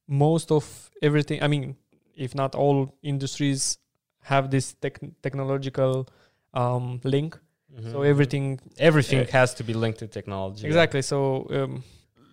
[0.07, 1.75] most of everything, I mean,
[2.15, 3.77] if not all industries
[4.23, 6.07] have this tech- technological
[6.53, 7.37] um, link.
[7.73, 7.91] Mm-hmm.
[7.91, 10.67] So everything, everything uh, has to be linked to technology.
[10.67, 10.99] Exactly.
[10.99, 11.13] Yeah.
[11.13, 11.83] So um,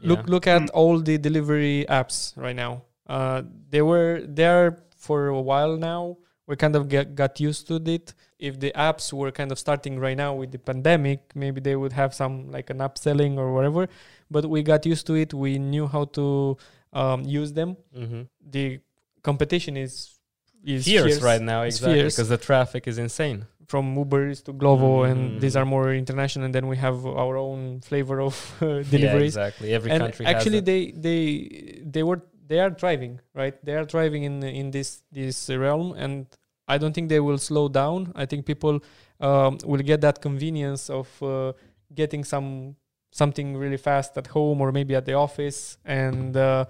[0.03, 0.71] look, look at mm.
[0.75, 2.83] all the delivery apps right now.
[3.07, 6.19] Uh, they were there for a while now
[6.49, 8.15] we kind of get, got used to it.
[8.39, 11.93] If the apps were kind of starting right now with the pandemic, maybe they would
[11.93, 13.87] have some like an upselling or whatever.
[14.31, 15.35] But we got used to it.
[15.35, 16.57] We knew how to
[16.95, 17.77] um, use them.
[17.95, 18.23] Mm-hmm.
[18.51, 18.81] The
[19.23, 20.19] competition is
[20.65, 21.23] is fierce, fierce.
[21.23, 23.47] right now, exactly, because the traffic is insane.
[23.67, 25.13] From Ubers to Glovo, mm-hmm.
[25.13, 26.47] and these are more international.
[26.47, 29.37] And then we have our own flavor of uh, deliveries.
[29.37, 29.75] Yeah, exactly.
[29.75, 30.25] Every and country.
[30.25, 33.55] Actually, they they they were they are thriving, right?
[33.65, 36.27] They are thriving in in this this realm, and
[36.69, 38.13] I don't think they will slow down.
[38.15, 38.81] I think people
[39.21, 41.53] um, will get that convenience of uh,
[41.95, 42.77] getting some
[43.11, 46.67] something really fast at home or maybe at the office, and uh,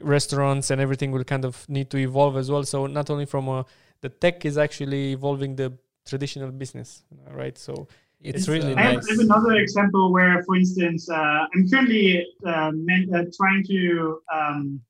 [0.00, 2.62] restaurants and everything will kind of need to evolve as well.
[2.62, 3.62] So not only from a, uh,
[4.00, 5.72] the tech is actually evolving the
[6.06, 7.56] traditional business, right?
[7.56, 7.88] So
[8.20, 8.86] it's, it's really uh, nice.
[8.86, 13.64] I have, I have, another example where, for instance, uh, I'm currently uh, uh trying
[13.68, 14.80] to um,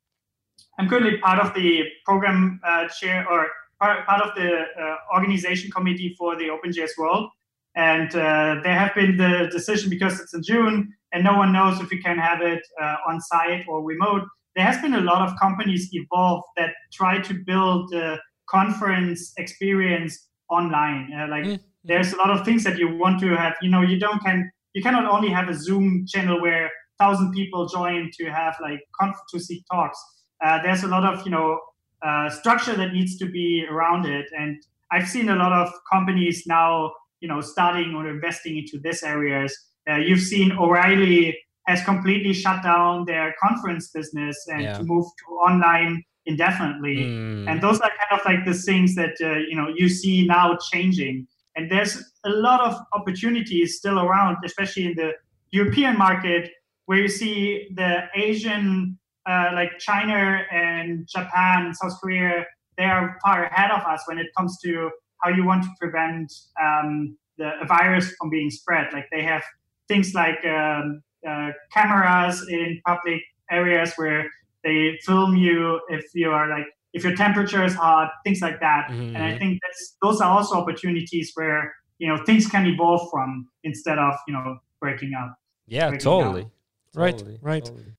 [0.79, 3.47] I'm currently part of the program uh, chair or
[3.83, 7.29] part, part of the uh, organization committee for the OpenJS World.
[7.75, 11.81] And uh, there have been the decision because it's in June and no one knows
[11.81, 14.23] if we can have it uh, on site or remote.
[14.55, 18.19] There has been a lot of companies evolve that try to build the
[18.49, 21.11] conference experience online.
[21.19, 21.63] Uh, like mm-hmm.
[21.85, 23.55] there's a lot of things that you want to have.
[23.63, 27.67] You know, you don't can you cannot only have a Zoom channel where thousand people
[27.67, 29.99] join to have like conf- to see talks
[30.43, 31.59] uh, there's a lot of you know
[32.05, 36.45] uh, structure that needs to be around it and i've seen a lot of companies
[36.47, 39.57] now you know starting or investing into this areas
[39.89, 41.37] uh, you've seen o'reilly
[41.67, 44.77] has completely shut down their conference business and yeah.
[44.77, 47.49] to move to online indefinitely mm.
[47.49, 50.57] and those are kind of like the things that uh, you know you see now
[50.73, 51.27] changing
[51.57, 55.13] and there's a lot of opportunities still around especially in the
[55.51, 56.51] european market
[56.87, 62.45] where you see the asian uh, like China and Japan, South Korea,
[62.77, 64.91] they are far ahead of us when it comes to
[65.23, 68.93] how you want to prevent um, the virus from being spread.
[68.93, 69.43] Like they have
[69.89, 74.29] things like um, uh, cameras in public areas where
[74.65, 78.89] they film you if you are like if your temperature is hot, things like that.
[78.91, 79.17] Mm-hmm.
[79.17, 83.49] And I think that's those are also opportunities where you know things can evolve from
[83.65, 85.37] instead of you know breaking up.
[85.67, 86.47] Yeah, breaking totally.
[86.95, 87.65] Right, totally, right.
[87.65, 87.95] Totally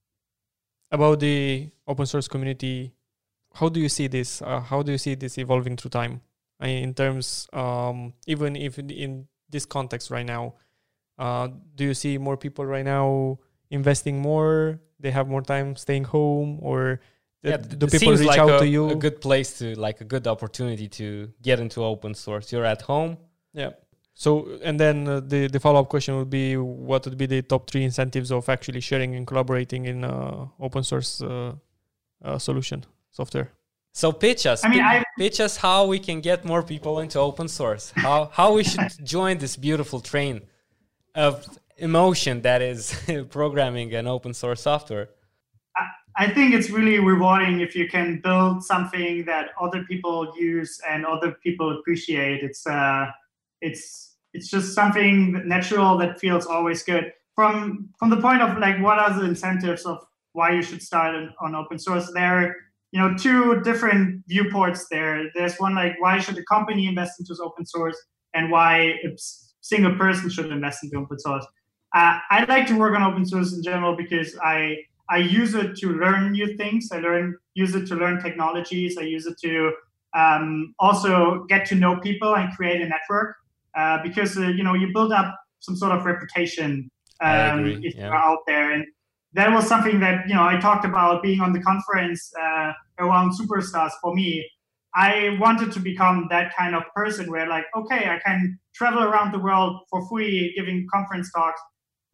[0.93, 2.93] about the open source community
[3.53, 6.21] how do you see this uh, how do you see this evolving through time?
[6.61, 10.55] In terms um, even if in this context right now
[11.19, 13.37] uh, do you see more people right now
[13.69, 14.79] investing more?
[14.99, 17.01] They have more time staying home or
[17.43, 18.89] yeah, do people reach like out a, to you?
[18.89, 22.51] a good place to like a good opportunity to get into open source.
[22.51, 23.17] You're at home.
[23.53, 23.71] Yeah
[24.15, 27.41] so, and then uh, the the follow up question would be, what would be the
[27.41, 31.53] top three incentives of actually sharing and collaborating in uh, open source uh,
[32.23, 33.51] uh solution software?
[33.93, 34.65] So pitch us.
[34.65, 37.91] I mean, I, pitch us how we can get more people into open source.
[37.95, 40.41] How how we should join this beautiful train
[41.15, 41.45] of
[41.77, 42.95] emotion that is
[43.29, 45.09] programming and open source software.
[46.15, 51.05] I think it's really rewarding if you can build something that other people use and
[51.05, 52.43] other people appreciate.
[52.43, 53.07] It's uh,
[53.61, 54.02] it's
[54.33, 57.11] it's just something natural that feels always good.
[57.35, 59.99] From from the point of like what are the incentives of
[60.33, 62.11] why you should start on open source?
[62.13, 62.55] There
[62.91, 65.29] you know two different viewports there.
[65.35, 67.97] There's one like why should a company invest into open source
[68.33, 69.17] and why a
[69.61, 71.45] single person should invest into open source?
[71.95, 74.75] Uh, i like to work on open source in general because i
[75.11, 76.89] i use it to learn new things.
[76.91, 78.97] I learn use it to learn technologies.
[78.97, 79.73] I use it to
[80.15, 83.35] um, also get to know people and create a network
[83.75, 86.89] uh, because uh, you know you build up some sort of reputation
[87.21, 88.05] um, if yeah.
[88.05, 88.85] you're out there, and
[89.33, 93.31] that was something that you know I talked about being on the conference uh, around
[93.31, 93.91] superstars.
[94.01, 94.45] For me,
[94.95, 99.33] I wanted to become that kind of person where like, okay, I can travel around
[99.33, 101.61] the world for free, giving conference talks.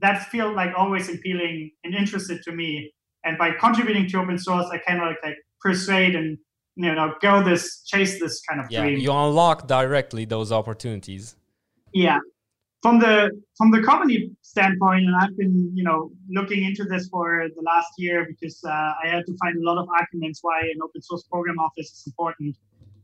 [0.01, 2.91] That felt like always appealing and interested to me.
[3.26, 6.38] and by contributing to open source, I can like, like persuade and
[6.78, 8.99] you know go this chase this kind of yeah, dream.
[8.99, 11.36] you unlock directly those opportunities.
[11.93, 12.19] Yeah,
[12.81, 17.47] from the from the company standpoint, and I've been you know looking into this for
[17.55, 20.79] the last year because uh, I had to find a lot of arguments why an
[20.83, 22.55] open source program office is important.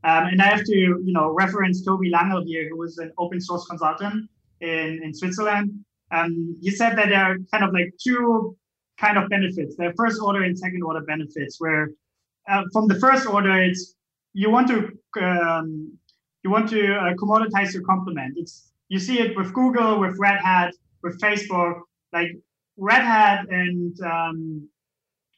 [0.03, 3.41] Um, and I have to you know reference Tobie Langel here, who was an open
[3.41, 4.29] source consultant
[4.61, 5.71] in in Switzerland.
[6.11, 8.55] Um, he said that there are kind of like two
[8.97, 9.75] kind of benefits.
[9.75, 11.89] There are first order and second order benefits, where
[12.49, 13.95] uh, from the first order, it's
[14.33, 14.77] you want to
[15.21, 15.97] um,
[16.43, 18.35] you want to uh, commoditize your complement.
[18.37, 20.73] It's you see it with Google, with Red Hat,
[21.03, 21.81] with Facebook.
[22.13, 22.31] Like
[22.77, 24.69] Red Hat and um,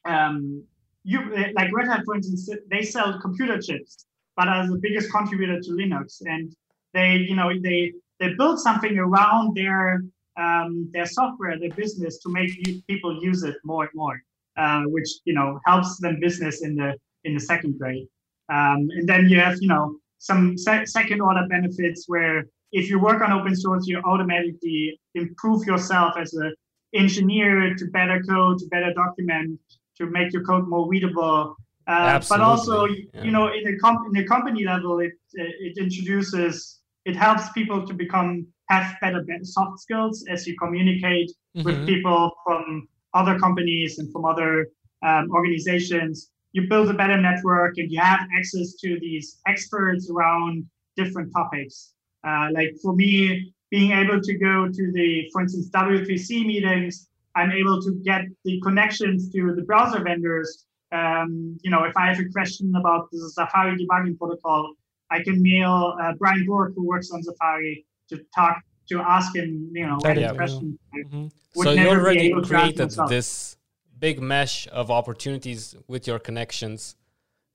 [0.04, 0.64] um,
[1.04, 1.20] you
[1.54, 5.70] like Red Hat, for instance, they sell computer chips, but as the biggest contributor to
[5.70, 6.54] Linux, and
[6.94, 10.02] they you know they they build something around their
[10.36, 12.50] um, their software, their business, to make
[12.86, 14.20] people use it more and more,
[14.56, 16.94] uh, which you know helps them business in the
[17.24, 18.06] in the second grade.
[18.50, 23.00] Um, and then you have you know some se- second order benefits where if you
[23.00, 26.54] work on open source, you automatically improve yourself as an
[26.94, 29.58] engineer to better code, to better document,
[29.96, 31.56] to make your code more readable.
[31.86, 33.22] Uh, but also, yeah.
[33.22, 37.86] you know, in the, com- in the company level, it it introduces, it helps people
[37.86, 41.64] to become have better soft skills as you communicate mm-hmm.
[41.64, 44.68] with people from other companies and from other
[45.06, 46.30] um, organizations.
[46.52, 50.66] You build a better network and you have access to these experts around
[50.96, 51.94] different topics.
[52.28, 57.52] Uh, like for me, being able to go to the, for instance, W3C meetings, I'm
[57.52, 60.66] able to get the connections to the browser vendors.
[60.90, 64.74] Um, you know, if I have a question about the Safari debugging protocol,
[65.10, 69.70] I can mail uh, Brian Burg, who works on Safari, to talk to ask him,
[69.72, 70.32] you know, any yeah.
[70.32, 70.78] question.
[70.94, 71.26] Mm-hmm.
[71.62, 73.56] So you already created this
[73.98, 76.96] big mesh of opportunities with your connections.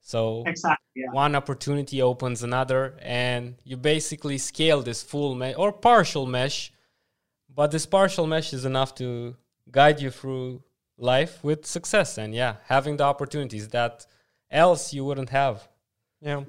[0.06, 1.12] So exactly, yeah.
[1.12, 6.70] one opportunity opens another, and you basically scale this full mesh or partial mesh.
[7.48, 9.34] But this partial mesh is enough to
[9.70, 10.62] guide you through
[10.98, 14.04] life with success, and yeah, having the opportunities that
[14.50, 15.66] else you wouldn't have.
[16.20, 16.42] Yeah.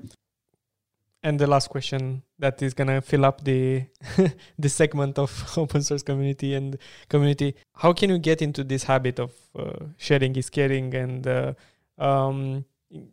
[1.24, 3.86] And the last question that is gonna fill up the
[4.60, 6.78] the segment of open source community and
[7.08, 7.56] community.
[7.74, 11.54] How can you get into this habit of uh, sharing is caring and uh,
[11.98, 12.66] um,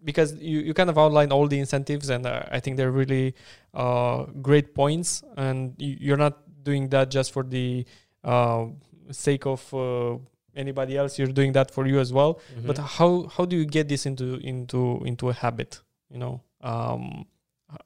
[0.05, 3.35] because you, you kind of outline all the incentives and uh, i think they're really
[3.75, 5.23] uh, great points.
[5.37, 7.87] And you, are not doing that just for the
[8.25, 8.67] uh,
[9.11, 10.19] sake of uh,
[10.55, 11.19] anybody else.
[11.19, 12.35] You're doing that for you as well.
[12.35, 12.67] Mm-hmm.
[12.67, 16.43] but how how do you get this into into into a habit you know?
[16.61, 17.27] Um,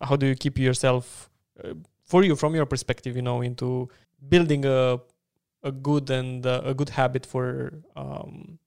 [0.03, 1.31] how do you keep yourself
[1.63, 1.75] uh,
[2.05, 3.89] for you from your perspective you know into
[4.29, 4.99] building a
[5.63, 8.59] a good and uh, a good habit for um,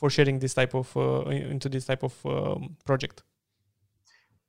[0.00, 3.22] for sharing this type of uh, into this type of um, project?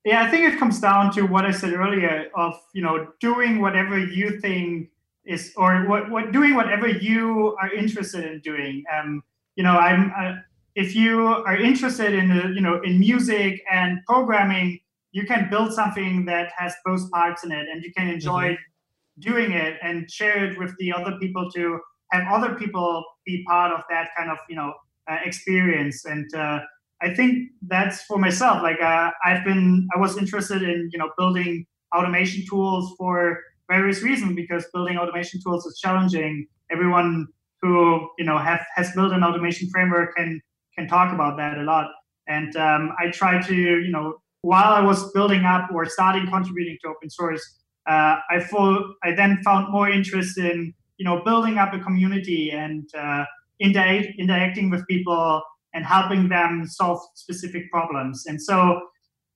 [0.06, 3.62] Yeah, I think it comes down to what I said earlier of you know doing
[3.62, 4.90] whatever you think
[5.26, 8.84] is or what, what doing whatever you are interested in doing.
[8.96, 9.24] Um,
[9.58, 10.36] you know, I'm uh,
[10.76, 14.80] if you are interested in uh, you know in music and programming,
[15.12, 19.22] you can build something that has both parts in it, and you can enjoy mm-hmm.
[19.30, 21.80] doing it and share it with the other people to
[22.12, 24.74] have other people be part of that kind of you know
[25.10, 26.06] uh, experience.
[26.06, 26.60] And uh,
[27.02, 28.62] i think that's for myself.
[28.62, 33.40] Like uh, i've been i was interested in you know building automation tools for
[33.70, 36.48] various reasons because building automation tools is challenging.
[36.72, 37.28] Everyone
[37.62, 40.42] who you know have has built an automation framework can
[40.76, 41.88] can talk about that a lot.
[42.28, 44.06] And um, i try to you know
[44.42, 49.14] while i was building up or starting contributing to open source uh, I, full, I
[49.14, 53.26] then found more interest in you know building up a community and uh,
[53.62, 55.42] interact, interacting with people
[55.74, 58.26] and helping them solve specific problems.
[58.28, 58.82] And so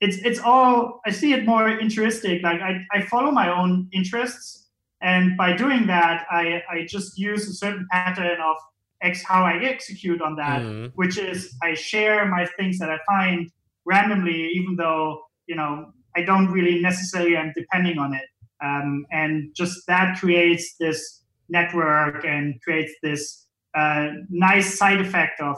[0.02, 2.42] it's it's all I see it more interesting.
[2.42, 4.68] Like I, I follow my own interests,
[5.02, 8.58] and by doing that, I, I just use a certain pattern of
[9.02, 10.92] X how I execute on that, mm.
[10.96, 13.50] which is I share my things that I find
[13.86, 18.28] randomly, even though you know I don't really necessarily am depending on it.
[18.64, 23.45] Um, and just that creates this network and creates this
[23.76, 25.58] uh, nice side effect of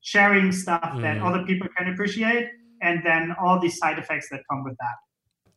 [0.00, 1.02] sharing stuff mm.
[1.02, 2.48] that other people can appreciate,
[2.82, 4.96] and then all these side effects that come with that.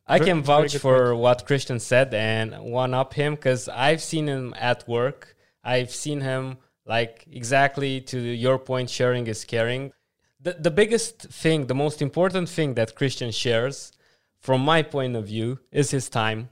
[0.06, 4.54] I can vouch for what Christian said and one up him because I've seen him
[4.58, 5.36] at work.
[5.62, 9.92] I've seen him like exactly to your point, sharing is caring.
[10.40, 13.92] The, the biggest thing, the most important thing that Christian shares,
[14.40, 16.48] from my point of view, is his time.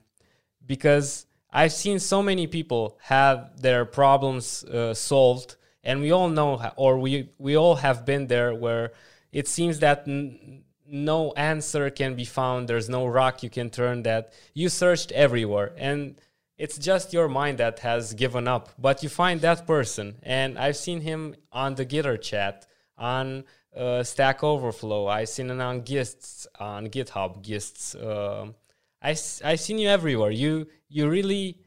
[0.65, 6.73] Because I've seen so many people have their problems uh, solved and we all know,
[6.77, 8.93] or we we all have been there, where
[9.33, 10.05] it seems that.
[10.07, 12.67] N- no answer can be found.
[12.67, 15.73] There's no rock you can turn that you searched everywhere.
[15.77, 16.19] And
[16.57, 20.17] it's just your mind that has given up but you find that person.
[20.23, 23.45] And i've seen him on the gitter chat on
[23.77, 25.07] uh, stack overflow.
[25.07, 28.51] I've seen him on gists on github gists uh,
[29.03, 29.11] I,
[29.45, 31.59] i've seen you everywhere you you really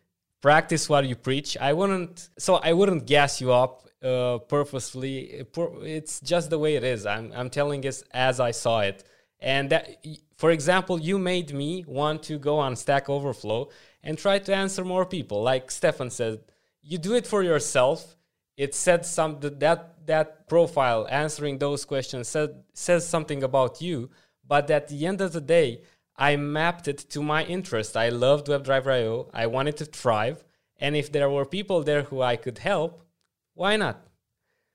[0.41, 5.45] practice what you preach i wouldn't so i wouldn't gas you up uh, purposefully
[5.83, 9.03] it's just the way it is i'm, I'm telling it as i saw it
[9.41, 10.05] and that,
[10.37, 13.69] for example, you made me want to go on Stack Overflow
[14.03, 15.41] and try to answer more people.
[15.41, 16.41] Like Stefan said,
[16.83, 18.15] you do it for yourself.
[18.55, 24.09] It said some that that profile answering those questions said, says something about you.
[24.47, 25.81] But at the end of the day,
[26.21, 27.97] I mapped it to my interest.
[27.97, 29.31] I loved WebdriverIO.
[29.33, 30.43] I wanted to thrive.
[30.79, 33.01] And if there were people there who I could help,
[33.55, 33.97] why not?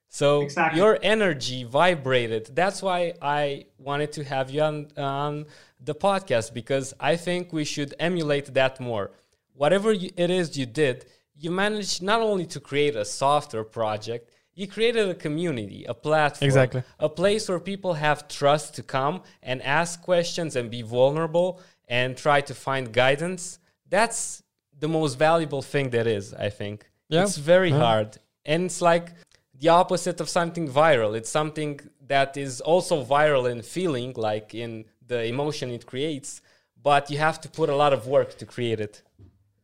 [0.08, 0.80] So exactly.
[0.80, 2.50] your energy vibrated.
[2.52, 5.46] That's why I wanted to have you on, on
[5.80, 9.12] the podcast because I think we should emulate that more.
[9.54, 11.06] Whatever you, it is you did,
[11.38, 16.46] you managed not only to create a software project, you created a community, a platform,
[16.46, 16.82] exactly.
[16.98, 22.16] a place where people have trust to come and ask questions and be vulnerable and
[22.16, 23.58] try to find guidance.
[23.88, 24.42] That's
[24.78, 26.90] the most valuable thing there is, I think.
[27.08, 27.22] Yeah.
[27.22, 27.78] It's very yeah.
[27.78, 28.18] hard.
[28.46, 29.12] And it's like
[29.60, 31.14] the opposite of something viral.
[31.14, 36.40] It's something that is also viral in feeling, like in the emotion it creates,
[36.82, 39.02] but you have to put a lot of work to create it.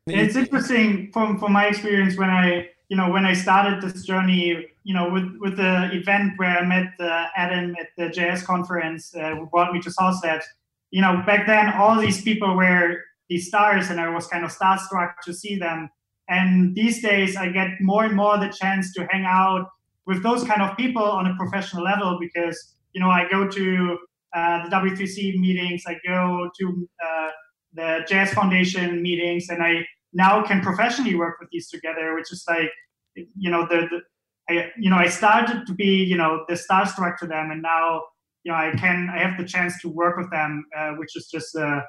[0.07, 4.67] It's interesting from, from my experience when I you know when I started this journey,
[4.85, 9.17] you know, with with the event where I met uh, Adam at the JS conference,
[9.17, 10.45] uh, who brought me to Saucelabs.
[10.91, 12.99] You know, back then all these people were
[13.31, 15.89] these stars, and I was kind of starstruck to see them.
[16.29, 19.69] And these days, I get more and more the chance to hang out
[20.07, 22.57] with those kind of people on a professional level because
[22.93, 23.99] you know I go to
[24.37, 27.31] uh, the W3C meetings, I go to uh,
[27.73, 32.45] the JS Foundation meetings, and I now can professionally work with these together, which is
[32.49, 32.71] like
[33.15, 34.01] you know the, the
[34.49, 38.03] I, you know I started to be you know the starstruck to them, and now
[38.45, 41.29] you know I can I have the chance to work with them, uh, which is
[41.29, 41.81] just uh,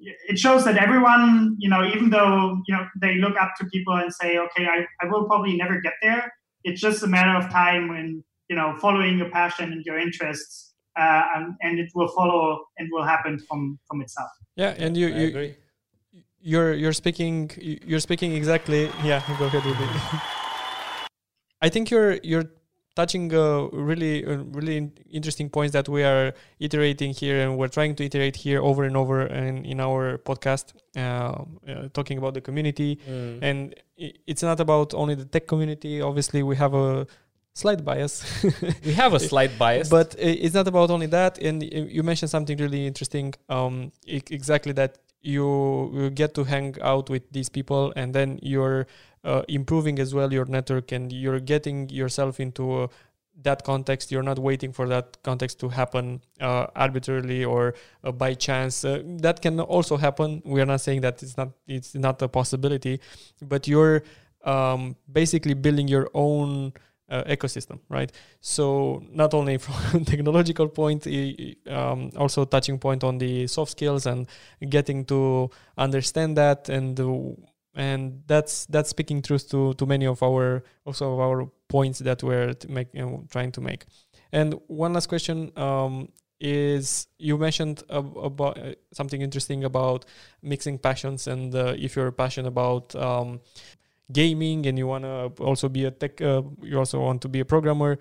[0.00, 3.94] it shows that everyone you know even though you know they look up to people
[3.94, 6.32] and say okay I, I will probably never get there
[6.64, 10.74] it's just a matter of time when you know following your passion and your interests
[10.98, 14.30] uh, and, and it will follow and will happen from from itself.
[14.56, 15.56] Yeah and you, you agree
[16.40, 19.90] you're you're speaking you're speaking exactly yeah go ahead with it
[21.62, 22.50] i think you're you're
[22.96, 27.94] touching uh, really uh, really interesting points that we are iterating here and we're trying
[27.94, 32.40] to iterate here over and over in, in our podcast uh, uh talking about the
[32.40, 32.98] community.
[33.08, 33.38] Mm.
[33.42, 33.74] and
[34.26, 36.00] it's not about only the tech community.
[36.00, 37.06] Obviously we have a
[37.54, 38.14] slight bias.
[38.88, 39.88] We have a slight bias.
[39.88, 41.38] But it's not about only that.
[41.38, 41.62] And
[41.96, 47.48] you mentioned something really interesting um, exactly that you, get to hang out with these
[47.48, 48.86] people and then you're
[49.24, 52.86] uh, improving as well your network and you're getting yourself into uh,
[53.42, 54.10] that context.
[54.10, 58.84] You're not waiting for that context to happen uh, arbitrarily or uh, by chance.
[58.84, 60.42] Uh, that can also happen.
[60.44, 63.00] We are not saying that it's not it's not a possibility
[63.42, 64.02] but you're
[64.44, 66.72] um, basically building your own
[67.10, 68.12] uh, ecosystem right?
[68.40, 71.06] So not only from technological point
[71.68, 74.26] um, also touching point on the soft skills and
[74.68, 76.98] getting to understand that and
[77.74, 82.22] and that's that's speaking truth to to many of our also of our points that
[82.22, 83.86] we're make, you know, trying to make.
[84.32, 86.08] And one last question um,
[86.40, 90.04] is you mentioned about uh, something interesting about
[90.42, 93.40] mixing passions and uh, if you're passionate about um,
[94.12, 97.40] gaming and you want to also be a tech uh, you also want to be
[97.40, 97.98] a programmer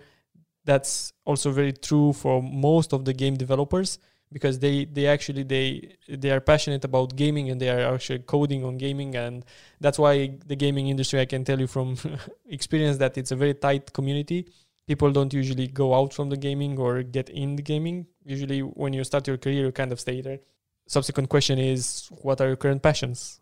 [0.65, 3.99] that's also very true for most of the game developers
[4.31, 8.63] because they they actually they they are passionate about gaming and they are actually coding
[8.63, 9.45] on gaming and
[9.79, 11.97] that's why the gaming industry I can tell you from
[12.49, 14.47] experience that it's a very tight community.
[14.87, 18.07] People don't usually go out from the gaming or get in the gaming.
[18.23, 20.39] Usually when you start your career you kind of stay there.
[20.87, 23.39] Subsequent question is what are your current passions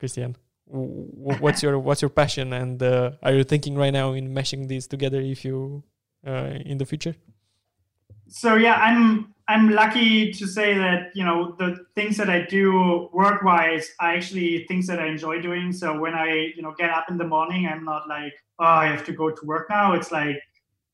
[0.00, 0.34] christian
[0.72, 4.86] what's your what's your passion and uh, are you thinking right now in meshing these
[4.86, 5.82] together if you
[6.26, 7.14] uh, in the future
[8.28, 13.08] so yeah i'm I'm lucky to say that you know the things that I do
[13.12, 15.72] work wise are actually things that I enjoy doing.
[15.72, 18.86] So when I you know get up in the morning, I'm not like oh I
[18.86, 19.94] have to go to work now.
[19.94, 20.36] It's like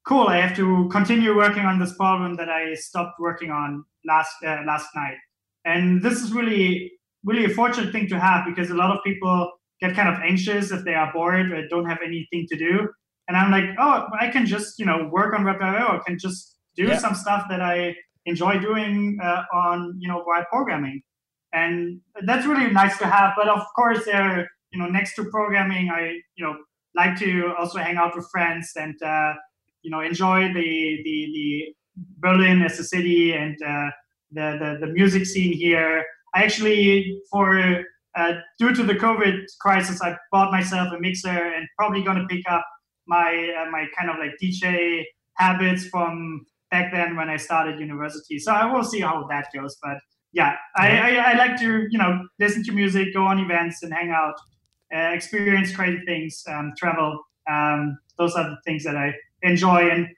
[0.07, 4.37] cool I have to continue working on this problem that I stopped working on last
[4.43, 5.19] uh, last night.
[5.67, 6.93] And this is really
[7.25, 10.71] really a fortunate thing to have because a lot of people get kind of anxious
[10.73, 12.89] if they are bored or don't have anything to do.
[13.29, 15.87] and I'm like, oh, I can just you know work on Web.io.
[15.97, 16.99] I can just do Yeah.
[17.05, 17.95] some stuff that I
[18.27, 21.03] enjoy doing uh, on you know while programming,
[21.53, 23.31] and that's really nice to have.
[23.37, 26.03] But of course, there you know next to programming, I
[26.37, 26.55] you know
[26.95, 29.33] like to also hang out with friends and uh,
[29.83, 30.71] you know enjoy the
[31.07, 31.75] the the
[32.25, 33.89] Berlin as a city and uh,
[34.37, 36.05] the, the the music scene here.
[36.35, 36.89] I actually
[37.31, 37.83] for
[38.17, 42.27] uh, due to the COVID crisis, I bought myself a mixer and probably going to
[42.27, 42.65] pick up
[43.07, 45.05] my uh, my kind of like DJ
[45.35, 48.39] habits from back then when I started university.
[48.39, 49.77] So I will see how that goes.
[49.83, 49.99] But
[50.33, 53.93] yeah, I, I, I like to you know listen to music, go on events, and
[53.93, 54.35] hang out,
[54.95, 57.21] uh, experience crazy things, um, travel.
[57.49, 59.13] Um, those are the things that I
[59.43, 59.91] enjoy.
[59.91, 60.09] And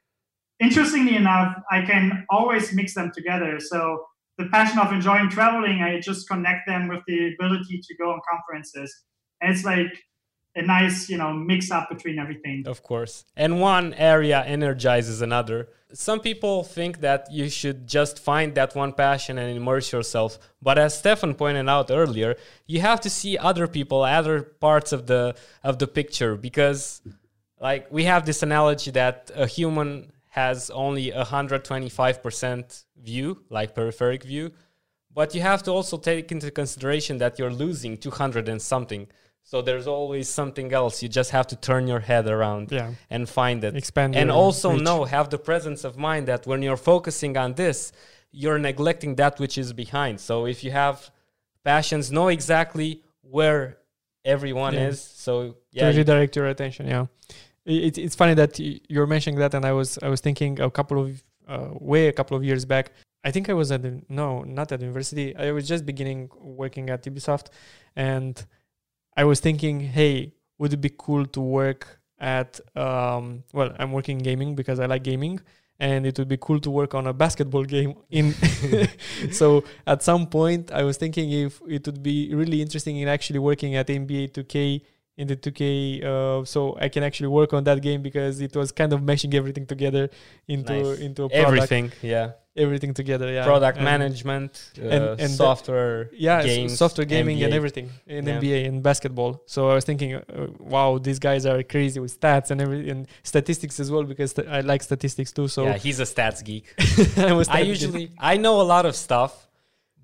[0.61, 3.59] interestingly enough, I can always mix them together.
[3.61, 4.05] So
[4.39, 8.21] the passion of enjoying traveling, I just connect them with the ability to go on
[8.31, 9.05] conferences.
[9.41, 9.93] And it's like
[10.55, 12.65] a nice, you know, mix up between everything.
[12.67, 13.25] Of course.
[13.37, 15.69] And one area energizes another.
[15.93, 20.39] Some people think that you should just find that one passion and immerse yourself.
[20.63, 22.37] But as Stefan pointed out earlier,
[22.67, 25.35] you have to see other people, other parts of the
[25.65, 27.01] of the picture because
[27.61, 34.23] like we have this analogy that a human has only a 125% view, like peripheric
[34.23, 34.53] view,
[35.13, 39.09] but you have to also take into consideration that you're losing 200 and something.
[39.43, 41.03] So there's always something else.
[41.03, 42.93] You just have to turn your head around Yeah.
[43.09, 43.75] and find it.
[43.75, 44.83] Expand and also reach.
[44.83, 47.91] know, have the presence of mind that when you're focusing on this,
[48.31, 50.21] you're neglecting that which is behind.
[50.21, 51.11] So if you have
[51.65, 53.79] passions, know exactly where
[54.25, 54.89] everyone Yeah.
[54.89, 55.01] is.
[55.01, 56.87] So to yeah, you- redirect your attention.
[56.87, 57.07] Yeah,
[57.69, 60.71] I- it's it's funny that you're mentioning that, and I was I was thinking a
[60.71, 62.93] couple of uh, way a couple of years back.
[63.25, 65.35] I think I was at the, no, not at university.
[65.37, 67.49] I was just beginning working at Ubisoft,
[67.97, 68.43] and
[69.17, 74.19] I was thinking, hey, would it be cool to work at um, well, I'm working
[74.19, 75.41] gaming because I like gaming.
[75.81, 78.35] And it would be cool to work on a basketball game in.
[79.31, 83.39] so at some point, I was thinking if it would be really interesting in actually
[83.39, 84.83] working at NBA 2K
[85.21, 85.63] in the 2K,
[86.05, 89.33] uh, so I can actually work on that game because it was kind of meshing
[89.41, 90.05] everything together
[90.55, 90.99] into Nice.
[91.07, 91.87] into a product, everything.
[92.15, 92.27] Yeah,
[92.65, 93.29] everything together.
[93.37, 95.97] Yeah, product And- management, uh, and- and the- software,
[96.27, 98.35] yeah, games, software gaming and everything in Yeah.
[98.39, 99.33] NBA and basketball.
[99.55, 100.23] So I was thinking, uh,
[100.75, 103.01] wow, these guys are crazy with stats and every and
[103.33, 105.49] statistics as well because th- I like statistics too.
[105.57, 106.65] So yeah, he's a stats geek.
[107.19, 107.59] I.
[107.59, 109.33] I usually I know a lot of stuff,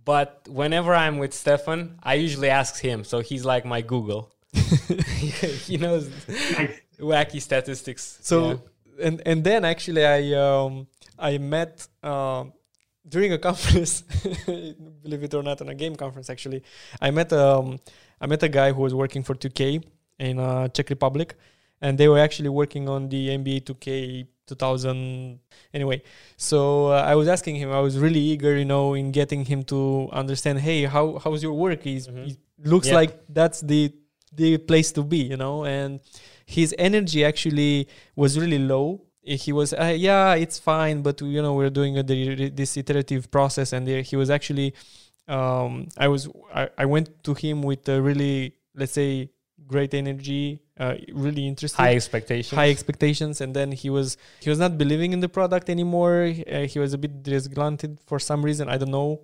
[0.05, 0.29] but
[0.61, 3.05] whenever I'm with Stefan, I usually ask him.
[3.05, 4.23] So he's like my Google.
[5.67, 6.81] he knows Nice.
[7.01, 8.19] wacky statistics.
[8.23, 8.37] So
[8.99, 9.07] yeah.
[9.07, 10.87] and and then actually I um
[11.19, 12.53] I met um
[13.09, 14.03] during a conference,
[15.03, 16.63] believe it or not, on a game conference actually.
[17.01, 17.79] I met um
[18.21, 19.83] I met a guy who was working for 2K
[20.19, 21.35] in uh, Czech Republic,
[21.83, 25.41] and they were actually working on the NBA 2K 2000
[25.73, 26.03] anyway
[26.37, 29.63] so uh, i was asking him i was really eager you know in getting him
[29.63, 32.27] to understand hey how how's your work Mhm.
[32.27, 32.95] he looks Yeah.
[33.01, 33.91] like that's the
[34.37, 36.01] the place to be you know and
[36.47, 39.01] his energy actually was really low.
[39.23, 43.31] He was uh, yeah it's fine but you know we're doing a, the, this iterative
[43.31, 44.75] process and there he was actually
[45.29, 49.31] um i was I, I went to him with a really let's say
[49.67, 52.55] great energy uh, really interested high expectations.
[52.55, 56.31] high expectations and then he was he was not believing in the product anymore.
[56.53, 59.23] Uh, he was a bit disgruntled for some reason i don't know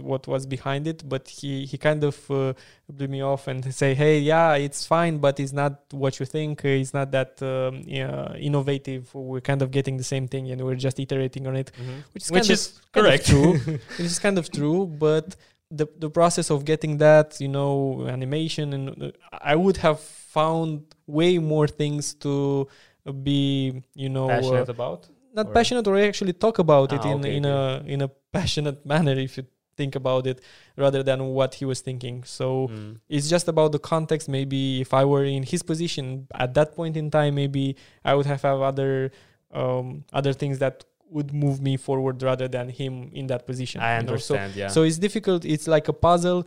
[0.00, 2.52] what was behind it but he he kind of uh,
[2.88, 6.64] blew me off and say hey yeah it's fine but it's not what you think
[6.64, 10.60] Uh, it's not that um, yeah, innovative we're kind of getting the same thing and
[10.66, 12.02] we're just iterating on it Mhm.
[12.12, 13.26] which is Which kind is of, correct.
[13.26, 13.52] true
[13.98, 15.36] which is kind of true but
[15.70, 19.10] the the process of getting that you know animation and uh,
[19.52, 22.66] i would have found way more things to
[23.22, 25.08] be you know uh, Passionate about.
[25.38, 28.08] not or- passionate or actually talk about it Ah, in okay, in a in a
[28.36, 29.44] passionate manner if you
[29.80, 30.38] think about it
[30.84, 32.92] rather than what he was thinking so Mm.
[33.14, 36.04] it's just about the context maybe if i were in his position
[36.44, 37.64] at that point in time maybe
[38.10, 38.92] i would have have other
[39.60, 39.86] um
[40.18, 40.76] other things that
[41.16, 44.16] would move me forward rather than him in that position I know?
[44.16, 44.50] So- understand.
[44.60, 44.68] yeah.
[44.74, 46.40] so it's difficult it's like a puzzle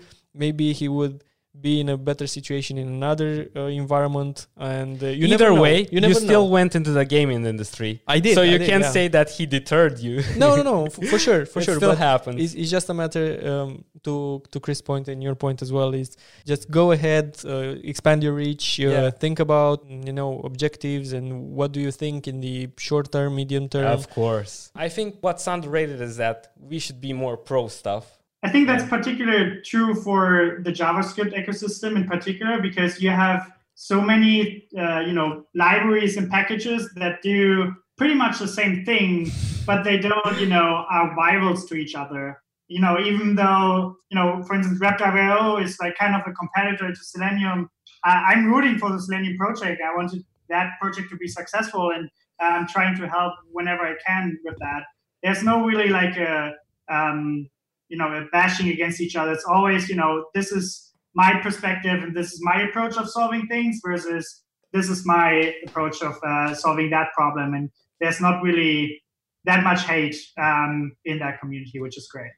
[0.44, 1.16] maybe he would
[1.60, 5.82] be in a better situation in another uh, environment and uh, you Either never way,
[5.82, 6.52] you you, never still know.
[6.52, 8.02] went into the gaming industry.
[8.08, 8.90] i did so I you did, can yeah.
[8.90, 10.24] say that he deterred you.
[10.38, 12.40] no no no f- for sure for it sure still but happened.
[12.40, 15.94] it's, it's just a matter um, to to chris point and your point as well
[15.94, 19.10] is just go ahead uh, expand your reach uh, Yeah.
[19.12, 19.78] think about
[20.08, 21.26] you know objectives and
[21.58, 24.54] what do you think in the short term medium term Of course.
[24.76, 26.38] I think what's underrated is that
[26.70, 28.06] we should be more pro stuff.
[28.44, 34.02] I think that's particularly true for the JavaScript ecosystem in particular because you have so
[34.02, 39.32] many uh, you know libraries and packages that do pretty much the same thing,
[39.66, 42.42] but they don't you know are rivals to each other.
[42.68, 46.90] You know, even though you know, for instance, WebDriver is like kind of a competitor
[46.92, 47.70] to Selenium.
[48.06, 49.82] Uh, I'm rooting for the Selenium project.
[49.82, 52.10] I wanted that project to be successful, and
[52.42, 54.84] I'm trying to help whenever I can with that.
[55.24, 56.54] There's no really like a
[56.90, 57.48] um,
[57.94, 59.32] you know a bashing against each other.
[59.34, 63.46] It's always you know this is my perspective and this is my approach of solving
[63.48, 64.26] things versus
[64.72, 67.54] this is my approach of uh, solving that problem.
[67.54, 67.70] And
[68.02, 69.00] there's not really
[69.46, 72.32] that much hate um, in that community which is great.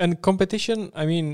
[0.00, 1.26] And competition i mean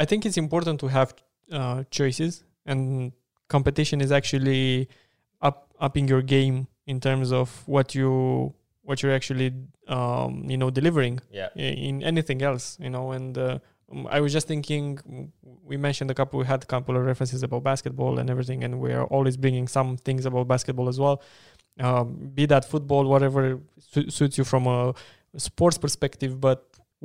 [0.00, 1.14] i think it's important to have
[1.52, 2.42] uh, choices.
[2.66, 3.12] And
[3.48, 4.88] competition is actually
[5.40, 8.52] up upping your game in terms of what you
[8.90, 9.48] what you're actually
[9.96, 11.48] um, you know delivering Yeah.
[11.88, 13.58] in anything else you know and uh,
[13.92, 14.86] um, i was just thinking
[15.70, 18.72] we mentioned a couple we had a couple of references about basketball and everything and
[18.84, 21.16] we are always bringing some things about basketball as well
[21.86, 22.06] um,
[22.38, 23.42] be that football whatever
[23.92, 24.92] su- suits you from a
[25.48, 26.58] sports perspective but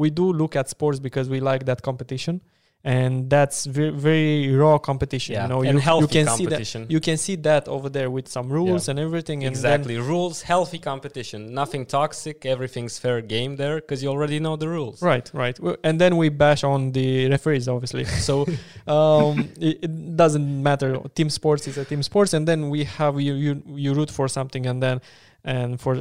[0.03, 2.41] we do look at sports because we like that competition
[2.85, 5.43] and that's very, very raw competition Yeah.
[5.43, 6.85] you know and you, healthy you can see that competition.
[6.87, 9.97] you can see that over there with some rules and everything and exactly.
[9.97, 11.39] Rules, healthy competition.
[11.61, 12.45] Nothing toxic.
[12.45, 15.01] Everything's fair game there because you already know the rules.
[15.01, 15.57] Right, right.
[15.83, 18.05] And then we bash on the referees, obviously.
[18.29, 18.45] So
[18.87, 20.89] um, it, it doesn't matter.
[21.15, 23.51] Team sports is a team sports, and then we have you you
[23.83, 24.97] you root for something, and then
[25.43, 25.95] and for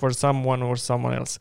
[0.00, 1.38] for someone or someone else.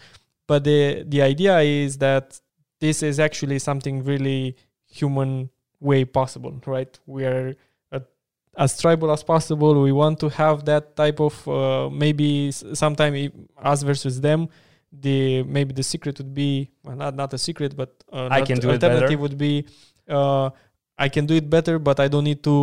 [0.47, 2.39] But the the idea is that
[2.79, 4.55] this is actually something really
[4.99, 6.93] human way possible, right?
[7.05, 7.47] We are
[7.91, 8.01] a,
[8.57, 9.71] as tribal as possible.
[9.89, 12.51] We want to have that type of uh, maybe
[12.83, 13.13] sometime
[13.71, 14.41] us versus them
[15.05, 16.51] the maybe the secret would be
[16.85, 19.17] well, not not a secret but uh, I can do it alternative better.
[19.23, 19.53] would be
[20.17, 20.47] uh,
[20.97, 22.55] I can do it better but I don't need to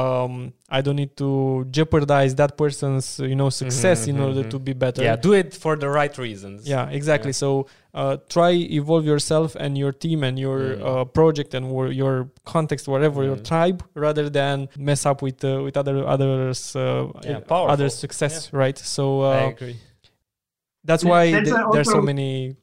[0.00, 4.58] um, I don't need to jeopardize that person's you know success in mhm, order to
[4.68, 6.58] be better Yeah, do it for the right reasons.
[6.74, 7.44] yeah exactly Yeah.
[7.44, 10.82] so uh, try evolve yourself and your team and your Mm.
[10.86, 13.44] uh, project and wor- your context whatever your Mm.
[13.50, 16.82] tribe rather than mess up with uh, with other others uh,
[17.22, 17.70] Yeah, powerful.
[17.74, 19.76] others success right so I uh, agree.
[20.84, 22.56] that's Yeah, why th- there's so many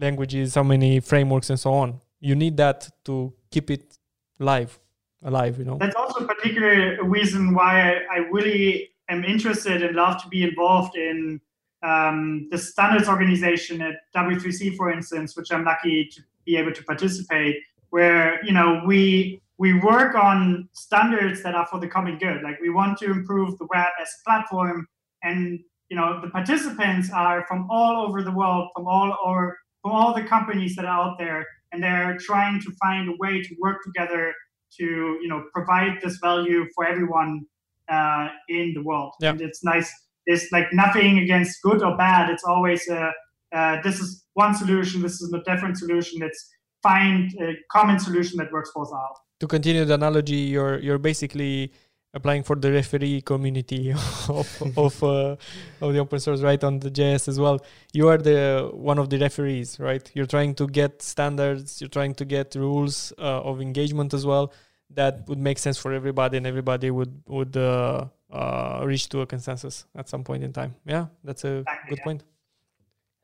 [0.00, 3.98] languages so many frameworks and so on you need that to keep it
[4.38, 4.78] live
[5.24, 6.78] alive you know That's also a particular
[7.16, 11.40] reason why I, I really am interested and love to be involved in
[11.82, 16.84] um, the standards organization at W3C, for instance, which I'm lucky to be able to
[16.84, 17.56] participate.
[17.90, 22.42] Where you know we we work on standards that are for the common good.
[22.42, 24.86] Like we want to improve the web as a platform,
[25.22, 29.92] and you know the participants are from all over the world, from all over from
[29.92, 33.54] all the companies that are out there, and they're trying to find a way to
[33.60, 34.32] work together
[34.78, 37.44] to you know provide this value for everyone
[37.88, 39.12] uh, in the world.
[39.20, 39.30] Yeah.
[39.30, 39.92] And it's nice.
[40.26, 42.30] There's like nothing against good or bad.
[42.30, 43.12] It's always a
[43.52, 45.02] uh, this is one solution.
[45.02, 46.20] This is a different solution.
[46.20, 46.50] Let's
[46.82, 49.16] find a common solution that works both out.
[49.42, 51.72] to continue the analogy you're you're basically
[52.14, 53.90] applying for the referee community
[54.38, 55.36] of of uh,
[55.80, 57.58] of the open source right on the js as well
[57.92, 62.14] you are the one of the referees right you're trying to get standards you're trying
[62.14, 64.52] to get rules uh, of engagement as well
[64.90, 69.26] that would make sense for everybody and everybody would would uh, uh, reach to a
[69.26, 72.04] consensus at some point in time yeah that's a Exactly, good yeah.
[72.04, 72.24] point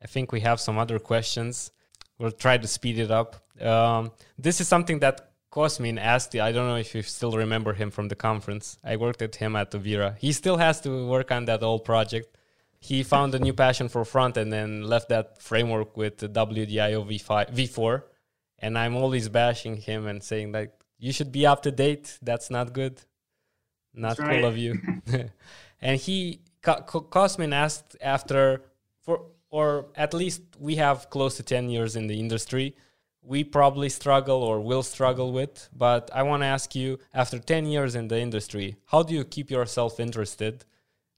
[0.01, 1.71] I think we have some other questions.
[2.17, 3.35] We'll try to speed it up.
[3.61, 6.35] Um, this is something that Cosmin asked.
[6.35, 8.77] I don't know if you still remember him from the conference.
[8.83, 10.17] I worked with him at Avira.
[10.17, 12.37] He still has to work on that old project.
[12.79, 17.05] He found a new passion for front and then left that framework with the WDIO
[17.05, 18.03] V5, V4.
[18.59, 22.19] And I'm always bashing him and saying like, you should be up to date.
[22.21, 23.01] That's not good.
[23.93, 24.43] Not That's cool right.
[24.43, 24.79] of you.
[25.81, 28.63] and he, Co- Co- Cosmin asked after,
[29.01, 32.75] for or at least we have close to 10 years in the industry
[33.21, 37.65] we probably struggle or will struggle with but i want to ask you after 10
[37.65, 40.65] years in the industry how do you keep yourself interested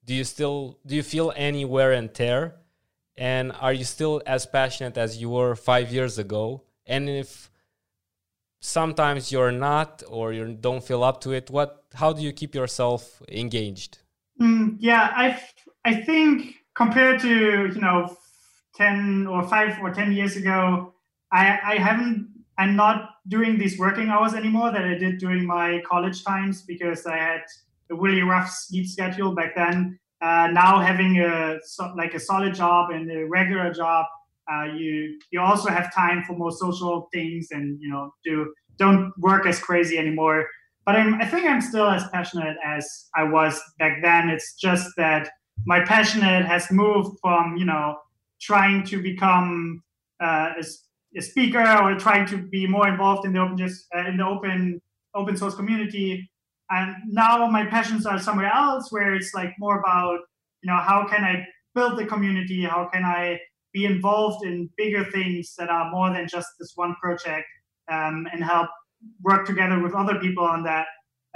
[0.05, 2.55] do you still do you feel any wear and tear
[3.17, 7.51] and are you still as passionate as you were 5 years ago and if
[8.62, 12.55] sometimes you're not or you don't feel up to it what how do you keep
[12.55, 13.99] yourself engaged
[14.41, 15.39] Mm, yeah, I
[15.86, 18.16] I think compared to you know
[18.76, 20.93] ten or five or ten years ago,
[21.32, 25.82] I I haven't I'm not doing these working hours anymore that I did during my
[25.86, 27.43] college times because I had
[27.91, 29.99] a really rough sleep schedule back then.
[30.22, 31.59] Uh, now having a
[31.95, 34.05] like a solid job and a regular job,
[34.52, 39.14] uh, you you also have time for more social things and you know do don't
[39.18, 40.48] work as crazy anymore.
[40.86, 42.84] but I'm, I think I'm still as passionate as
[43.16, 44.30] I was back then.
[44.30, 45.30] It's just that
[45.66, 47.98] my passionate has moved from you know
[48.42, 49.84] trying to become
[50.24, 50.64] uh, a,
[51.18, 54.26] a, speaker or trying to be more involved in the open just uh, in the
[54.26, 54.82] open
[55.14, 56.28] open source community
[56.72, 60.20] and now my passions are somewhere else where it's like more about
[60.62, 63.38] you know how can i build the community how can i
[63.74, 67.47] be involved in bigger things that are more than just this one project
[67.91, 68.69] um, and help
[69.24, 70.88] work together with other people on that.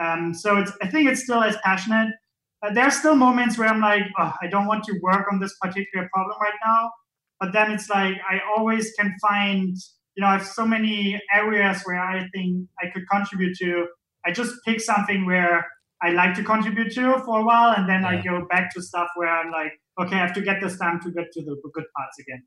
[0.02, 2.14] Um, so it's i think it's still as passionate.
[2.62, 5.40] Uh, there are still moments where i'm like oh, i don't want to work on
[5.40, 6.92] this particular problem right now.
[7.40, 9.78] But then it's like i always can find
[10.16, 13.88] you know i have so many areas where i think i could contribute to.
[14.28, 15.66] I just pick something where
[16.02, 18.10] I like to contribute to for a while, and then yeah.
[18.10, 21.00] I go back to stuff where I'm like, okay, I have to get this done
[21.02, 22.44] to get to the good parts again.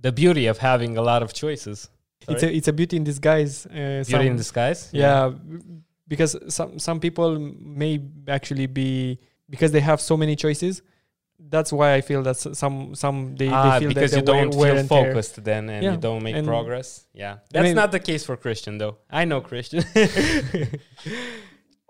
[0.00, 1.88] The beauty of having a lot of choices.
[2.22, 2.34] Sorry?
[2.34, 3.66] It's a it's a beauty in disguise.
[3.66, 4.90] Uh, beauty some, in disguise.
[4.92, 5.58] Yeah, yeah,
[6.08, 9.18] because some some people may actually be
[9.48, 10.82] because they have so many choices
[11.38, 14.52] that's why I feel that some some they, ah, they feel because that you don't
[14.52, 15.92] feel focused then and yeah.
[15.92, 17.06] you don't make and progress.
[17.12, 18.96] Yeah, that's I mean, not the case for Christian though.
[19.10, 19.84] I know Christian.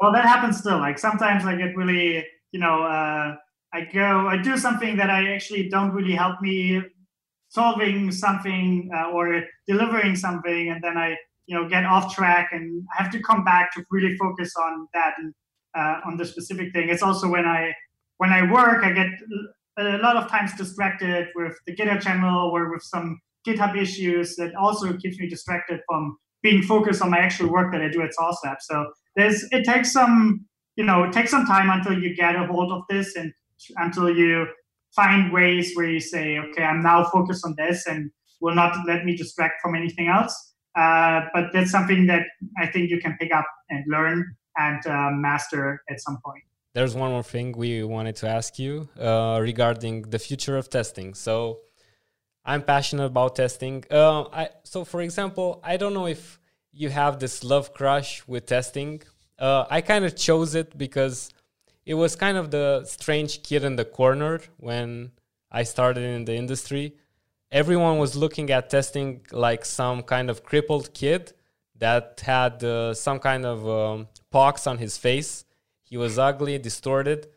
[0.01, 0.78] well, that happens still.
[0.78, 3.37] Like sometimes I get really, you know, uh,
[3.73, 6.83] I go, I do something that I actually don't really help me
[7.49, 12.85] solving something uh, or delivering something, and then I, you know, get off track and
[12.97, 15.35] I have to come back to really focus on that and
[15.77, 16.89] uh, on the specific thing.
[16.89, 17.73] It's also when I
[18.19, 19.09] when I work, I get
[19.79, 24.55] a lot of times distracted with the GitHub channel or with some GitHub issues that
[24.55, 28.11] also keeps me distracted from being focused on my actual work that I do at
[28.19, 28.57] SauceLab.
[28.61, 30.47] So there's it takes some
[30.77, 33.33] you know it takes some time until you get a hold of this and
[33.77, 34.47] until you
[34.95, 39.05] find ways where you say okay I'm now focused on this and will not let
[39.05, 40.35] me distract from anything else.
[40.77, 42.25] Uh, but that's something that
[42.59, 46.45] I think you can pick up and learn and uh, master at some point
[46.77, 51.15] there's one more thing we wanted to ask you uh, regarding the future of testing.
[51.15, 51.61] So
[52.45, 53.83] I'm passionate about testing.
[53.91, 56.39] Uh, I, so, for example, I don't know if
[56.73, 59.01] you have this love crush with testing.
[59.39, 61.31] Uh, I kind of chose it because
[61.87, 65.12] it was kind of the strange kid in the corner when
[65.51, 66.97] I started in the industry.
[67.51, 71.32] Everyone was looking at testing like some kind of crippled kid
[71.78, 75.47] that had uh, some kind of um, pox on his face
[75.89, 77.28] he was ugly, distorted.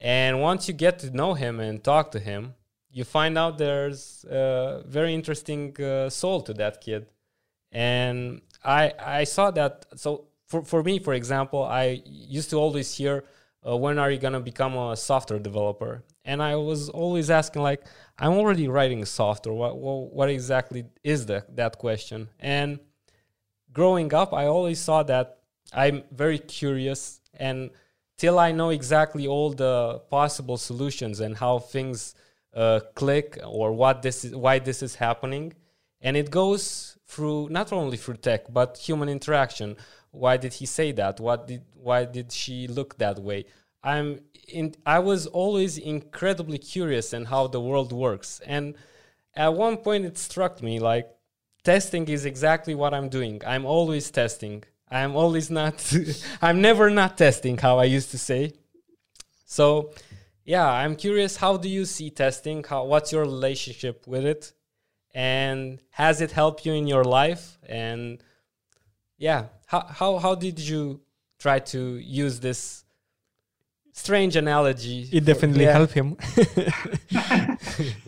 [0.00, 2.54] And once you get to know him and talk to him,
[2.90, 7.06] you find out there's a very interesting uh, soul to that kid.
[7.70, 9.84] And I I saw that.
[9.96, 13.24] So for, for me, for example, I used to always hear,
[13.66, 16.02] uh, when are you going to become a software developer?
[16.24, 17.82] And I was always asking, like,
[18.18, 19.54] I'm already writing software.
[19.54, 22.28] What, what, what exactly is the, that question?
[22.38, 22.78] And
[23.72, 25.38] growing up, I always saw that
[25.72, 27.70] I'm very curious and
[28.16, 32.14] till I know exactly all the possible solutions and how things
[32.54, 35.54] uh, click or what this is, why this is happening.
[36.00, 39.76] And it goes through not only through tech but human interaction.
[40.10, 41.20] Why did he say that?
[41.20, 43.46] What did why did she look that way?
[43.82, 48.40] I'm in, I was always incredibly curious in how the world works.
[48.44, 48.74] And
[49.34, 51.08] at one point it struck me like
[51.64, 53.40] testing is exactly what I'm doing.
[53.46, 54.64] I'm always testing.
[54.90, 55.74] I'm always not,
[56.42, 58.52] I'm never not testing, how I used to say.
[59.46, 59.92] So,
[60.44, 62.64] yeah, I'm curious how do you see testing?
[62.64, 64.52] How, what's your relationship with it?
[65.14, 67.58] And has it helped you in your life?
[67.68, 68.22] And
[69.20, 71.00] yeah, how, how, how did you
[71.38, 72.84] try to use this
[73.92, 75.08] strange analogy?
[75.12, 75.72] It definitely yeah.
[75.72, 76.16] helped him.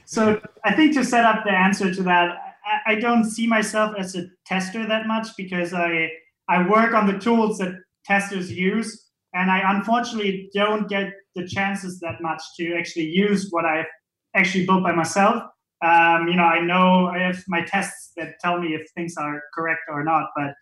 [0.07, 2.31] so, I think to set up the answer to that,
[2.65, 6.11] I, I don't see myself as a tester that much because I,
[6.49, 7.75] I work on the tools that
[8.07, 13.67] testers use, and I unfortunately don't get the chances that much to actually use what
[13.67, 13.87] I've
[14.35, 15.43] actually built by myself.
[15.85, 19.43] Um, you know, I know I have my tests that tell me if things are
[19.55, 20.55] correct or not, but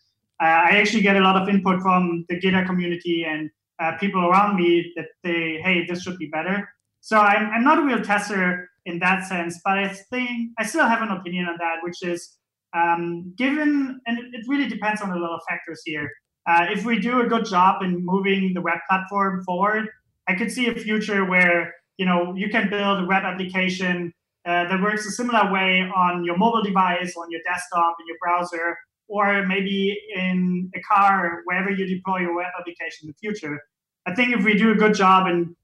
[0.45, 4.57] I actually get a lot of input from the GitHub community and uh, people around
[4.57, 6.69] me that they, hey, this should be better.
[7.01, 10.87] So I'm, I'm not a real tester in that sense, but I think I still
[10.87, 12.37] have an opinion on that, which is
[12.75, 16.11] um, given, and it, really depends on a lot of factors here.
[16.47, 19.89] Uh, if we do a good job in moving the web platform forward,
[20.29, 24.13] I could see a future where you know you can build a web application
[24.47, 28.17] uh, that works a similar way on your mobile device, on your desktop, in your
[28.23, 28.77] browser,
[29.11, 33.61] or maybe in a car, wherever you deploy your web application in the future.
[34.07, 35.57] I think if we do a good job in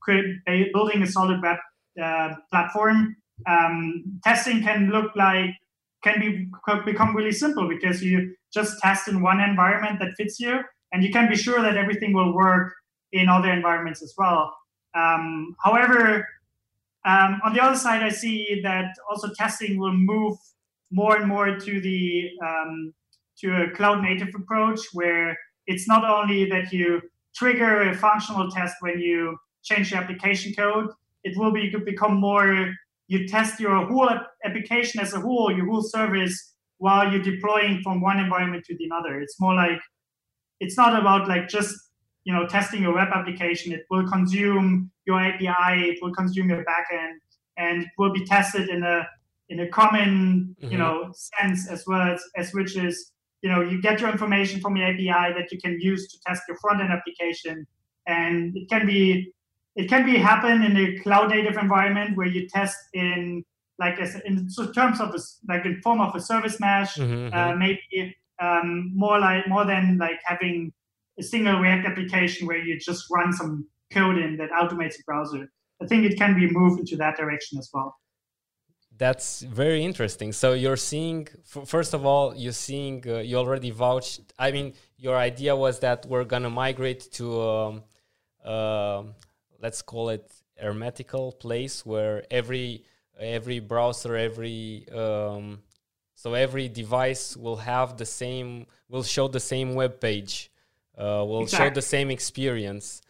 [0.74, 1.58] building a solid web
[2.02, 3.16] uh, platform,
[3.46, 5.50] um, testing can look like
[6.02, 6.50] can be
[6.84, 10.60] become really simple because you just test in one environment that fits you
[10.92, 12.72] and you can be sure that everything will work
[13.12, 14.56] in other environments as well.
[14.94, 16.26] Um, however,
[17.04, 20.36] um, on the other side, I see that also testing will move
[20.90, 22.94] more and more to the um,
[23.40, 27.00] to a cloud native approach where it's not only that you
[27.34, 30.88] trigger a functional test when you change the application code,
[31.24, 32.72] it will be become more
[33.08, 34.10] you test your whole
[34.44, 38.88] application as a whole, your whole service while you're deploying from one environment to the
[38.94, 39.20] other.
[39.20, 39.80] It's more like
[40.60, 41.74] it's not about like just
[42.24, 43.72] you know testing your web application.
[43.72, 47.14] It will consume your API, it will consume your backend,
[47.56, 49.06] and it will be tested in a
[49.48, 50.72] in a common mm-hmm.
[50.72, 53.12] you know sense as well as, as which is
[53.46, 56.42] you know you get your information from the API that you can use to test
[56.48, 57.64] your front end application,
[58.08, 59.32] and it can be
[59.76, 63.44] it can be happen in a cloud native environment where you test in
[63.78, 65.18] like as in terms of a,
[65.48, 67.58] like in form of a service mesh, mm-hmm, uh, mm-hmm.
[67.60, 70.72] maybe um, more like more than like having
[71.20, 75.48] a single React application where you just run some code in that automates the browser.
[75.80, 77.94] I think it can be moved into that direction as well.
[78.98, 80.32] That's very interesting.
[80.32, 84.32] So you're seeing, first of all, you're seeing, uh, you already vouched.
[84.38, 87.82] I mean, your idea was that we're gonna migrate to, um,
[88.44, 89.02] uh,
[89.60, 92.84] let's call it hermetical place where every
[93.18, 95.62] every browser, every um,
[96.14, 100.50] so every device will have the same, will show the same web page,
[100.96, 101.68] uh, will exactly.
[101.68, 103.02] show the same experience.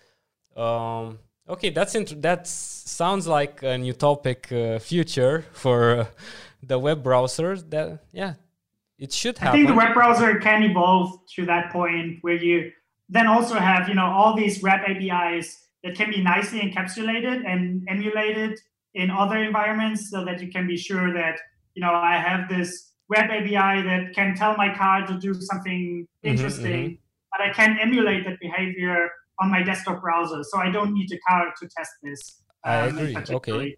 [0.56, 1.18] Um,
[1.48, 6.06] okay, that's int- that sounds like an utopic uh, future for uh,
[6.62, 7.56] the web browser.
[7.56, 8.34] That yeah,
[8.98, 9.48] it should happen.
[9.48, 12.72] I think the web browser can evolve to that point where you
[13.08, 17.86] then also have you know all these web APIs that can be nicely encapsulated and
[17.88, 18.58] emulated
[18.94, 21.38] in other environments so that you can be sure that
[21.74, 26.06] you know I have this web API that can tell my car to do something
[26.06, 26.94] mm-hmm, interesting, mm-hmm.
[27.30, 29.10] but I can emulate that behavior
[29.40, 30.42] on my desktop browser.
[30.42, 32.42] So I don't need a car to test this.
[32.64, 33.16] Um, I agree.
[33.30, 33.76] Okay.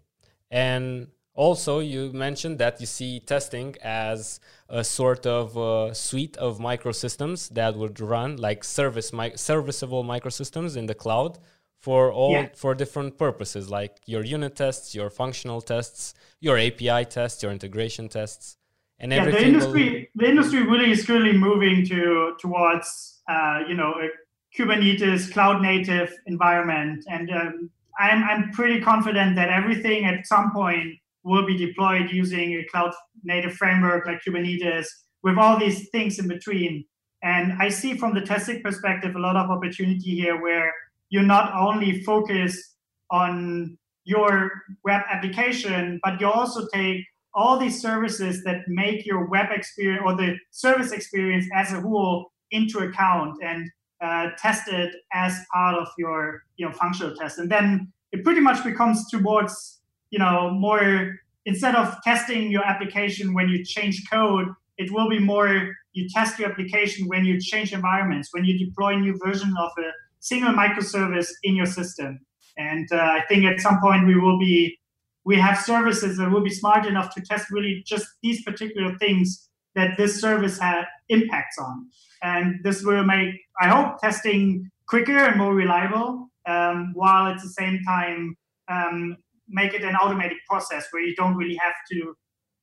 [0.51, 6.59] And also, you mentioned that you see testing as a sort of uh, suite of
[6.59, 11.39] microsystems that would run like service mi- serviceable microsystems in the cloud
[11.79, 12.49] for all yeah.
[12.55, 18.09] for different purposes like your unit tests your functional tests your api tests your integration
[18.09, 18.57] tests
[18.99, 20.23] and yeah, the industry will...
[20.23, 24.09] the industry really is currently moving to towards uh, you know a
[24.57, 27.05] kubernetes cloud native environment.
[27.09, 27.69] And um,
[27.99, 32.93] I'm, I'm pretty confident that everything at some point will be deployed using a cloud
[33.23, 34.87] native framework like kubernetes
[35.23, 36.85] with all these things in between.
[37.21, 40.71] And i see from the testing perspective a lot of opportunity here where
[41.09, 42.75] you not only focus
[43.11, 44.51] on your
[44.83, 50.15] web application, but you also take all these services that make your web experience or
[50.15, 53.37] the service experience as a whole into account.
[53.43, 53.69] And
[54.01, 58.41] uh, test it as part of your you know functional test and then it pretty
[58.41, 59.79] much becomes towards
[60.09, 64.47] you know more instead of testing your application when you change code
[64.77, 68.93] it will be more you test your application when you change environments when you deploy
[68.93, 72.19] a new version of a single microservice in your system.
[72.57, 74.77] And uh, I think at some point we will be,
[75.25, 79.49] we have services that will be smart enough to test really just these particular things
[79.75, 81.87] that this service had impacts on.
[82.21, 87.49] And this will make, I hope, testing quicker and more reliable, um, while at the
[87.49, 88.35] same time
[88.67, 89.17] um,
[89.47, 92.15] make it an automated process where you don't really have to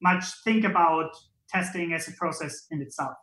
[0.02, 1.10] much think about
[1.48, 3.14] testing as a process in itself.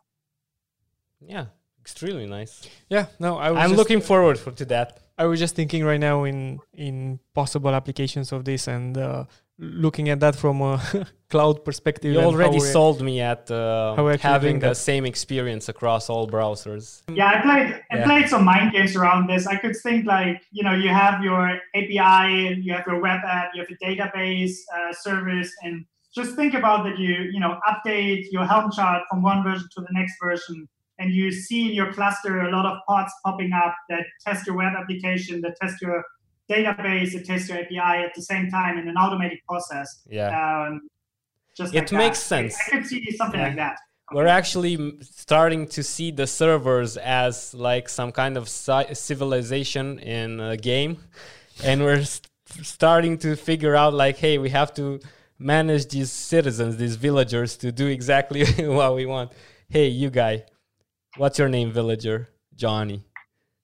[1.20, 1.46] Yeah,
[1.80, 2.68] extremely nice.
[2.88, 5.00] Yeah, no, I am looking forward for, to that.
[5.16, 9.24] I was just thinking right now in in possible applications of this and uh,
[9.58, 10.80] looking at that from a
[11.30, 12.12] cloud perspective.
[12.12, 17.02] You already sold me at uh, having the same experience across all browsers.
[17.12, 18.04] Yeah, I played I yeah.
[18.04, 19.46] played some mind games around this.
[19.46, 23.50] I could think like you know you have your API, you have your web app,
[23.54, 28.24] you have a database uh, service, and just think about that you you know update
[28.30, 30.68] your Helm chart from one version to the next version
[30.98, 34.56] and you see in your cluster a lot of pods popping up that test your
[34.56, 36.04] web application, that test your
[36.50, 40.02] database, that test your API at the same time in an automated process.
[40.08, 40.66] Yeah.
[40.68, 40.88] Um,
[41.56, 42.26] just it like makes that.
[42.26, 42.56] sense.
[42.58, 43.46] I, I could see something yeah.
[43.46, 43.76] like that.
[44.12, 50.56] We're actually starting to see the servers as like some kind of civilization in a
[50.56, 50.98] game,
[51.62, 52.28] and we're st
[52.62, 55.00] starting to figure out like, hey, we have to
[55.38, 59.32] manage these citizens, these villagers, to do exactly what we want.
[59.68, 60.44] Hey, you guy,
[61.16, 62.28] What's your name, villager?
[62.56, 63.04] Johnny.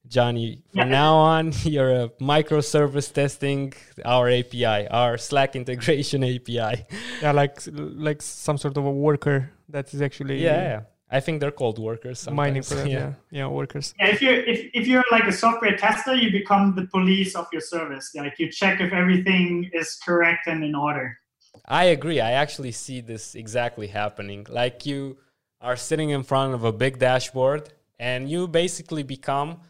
[0.06, 0.96] Johnny, from yeah.
[1.00, 3.72] now on, you're a microservice testing
[4.04, 6.86] our API, our Slack integration API.
[7.22, 10.82] Yeah, like like some sort of a worker that is actually yeah.
[11.12, 12.28] I think they're called workers.
[12.30, 12.88] mining for that.
[12.96, 13.94] Yeah, yeah, workers.
[13.98, 17.46] Yeah, if you're if, if you're like a software tester, you become the police of
[17.52, 18.12] your service.
[18.14, 21.18] Like you check if everything is correct and in order.
[21.66, 22.20] I agree.
[22.20, 24.46] I actually see this exactly happening.
[24.48, 25.18] Like you
[25.60, 29.60] are sitting in front of a big dashboard and you basically become.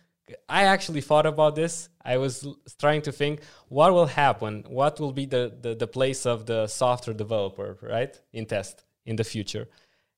[0.48, 1.89] I actually thought about this.
[2.05, 2.47] I was
[2.78, 6.66] trying to think what will happen, what will be the, the, the place of the
[6.66, 9.69] software developer, right, in test in the future.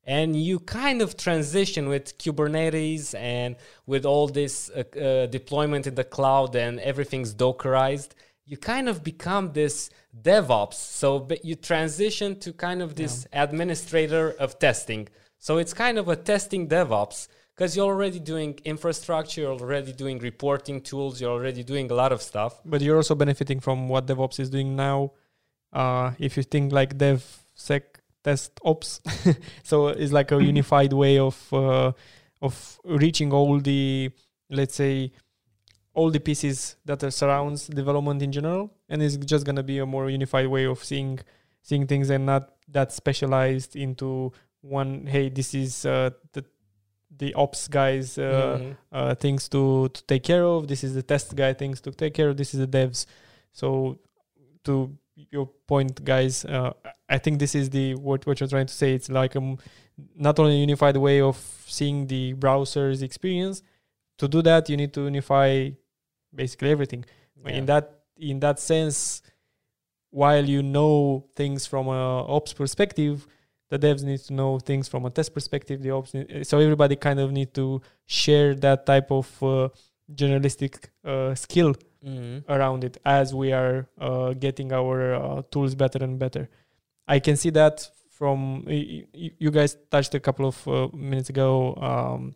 [0.04, 3.54] And you kind of transition with Kubernetes and
[3.86, 8.10] with all this uh, uh, deployment in the cloud and everything's Dockerized
[8.44, 9.90] you kind of become this
[10.20, 10.74] DevOps.
[10.74, 15.08] So but you transition to kind of this administrator of testing.
[15.38, 20.18] So it's kind of a testing DevOps because you're already doing infrastructure, you're already doing
[20.18, 22.60] reporting tools, you're already doing a lot of stuff.
[22.64, 25.12] But you're also benefiting from what DevOps is doing now.
[25.72, 27.82] Uh, if you think like DevSec
[28.24, 29.00] test ops,
[29.62, 31.92] so it's like a unified way of uh,
[32.40, 34.10] of reaching all the
[34.50, 35.12] let's say
[35.94, 39.86] all the pieces that are surrounds development in general, and it's just gonna be a
[39.86, 41.18] more unified way of seeing
[41.62, 45.06] seeing things and not that specialized into one.
[45.06, 46.44] Hey, this is uh, the
[47.18, 48.76] the ops guys uh, Mhm.
[48.90, 50.66] uh, things to, to take care of.
[50.68, 52.36] This is the test guy things to take care of.
[52.36, 53.06] This is the devs.
[53.52, 53.98] So
[54.64, 54.96] to
[55.30, 56.72] your point, guys, uh,
[57.08, 58.94] I think this is the what what you're trying to say.
[58.94, 59.58] It's like um
[60.16, 61.36] not only a unified way of
[61.66, 63.62] seeing the browser's experience.
[64.18, 65.70] To do that, you need to unify
[66.34, 67.04] basically everything.
[67.44, 67.52] Yeah.
[67.58, 67.84] In that
[68.16, 69.20] in that sense,
[70.10, 73.26] while you know things from a ops perspective,
[73.72, 75.76] the devs need to know things from a test perspective.
[75.84, 77.66] The ops, need, so everybody kind of need to
[78.20, 79.68] share that type of uh,
[80.20, 80.72] journalistic
[81.04, 81.72] uh, skill
[82.04, 82.42] Mhm.
[82.54, 83.76] around it as we are
[84.06, 86.44] uh, getting our uh, tools better and better.
[87.16, 87.76] I can see that
[88.18, 90.72] from y- y- you guys touched a couple of uh,
[91.12, 91.50] minutes ago
[91.88, 92.34] um,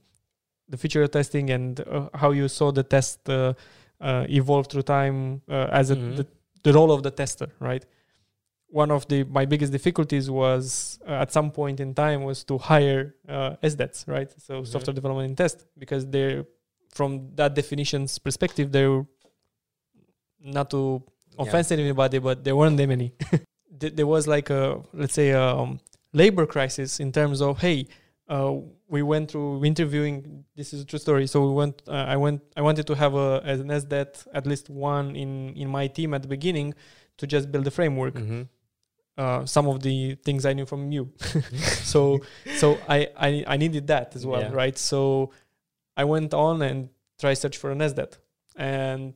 [0.72, 3.52] the feature testing and uh, how you saw the test uh,
[4.00, 5.18] uh, evolve through time
[5.48, 6.16] uh, as a, Mhm.
[6.18, 6.24] the,
[6.66, 7.84] the role of the tester, right?
[8.68, 12.58] One of the my biggest difficulties was uh, at some point in time was to
[12.58, 14.30] hire uh, SDETs, right?
[14.40, 14.66] So Mhm.
[14.66, 16.44] software development and test, because they're
[16.92, 19.04] from that definition's perspective, they're
[20.40, 21.02] not to
[21.38, 21.62] Yeah.
[21.70, 23.12] anybody, but there weren't that many.
[23.78, 25.80] There was like a let's say a um,
[26.12, 27.86] labor crisis in terms of hey,
[28.28, 28.52] uh,
[28.88, 30.44] we went through interviewing.
[30.56, 31.26] This is a true story.
[31.26, 31.82] So we went.
[31.86, 32.40] Uh, I went.
[32.56, 36.14] I wanted to have a as an SDET at least one in in my team
[36.14, 36.74] at the beginning
[37.18, 38.14] to just build a framework.
[38.14, 38.48] Mhm.
[39.18, 41.10] Uh, some of the things I knew from you.
[41.82, 42.20] so
[42.58, 44.52] so I, I I needed that as well, Yeah.
[44.52, 44.76] right?
[44.76, 45.30] So
[45.96, 48.18] I went on and tried search for an SDET,
[48.56, 49.14] and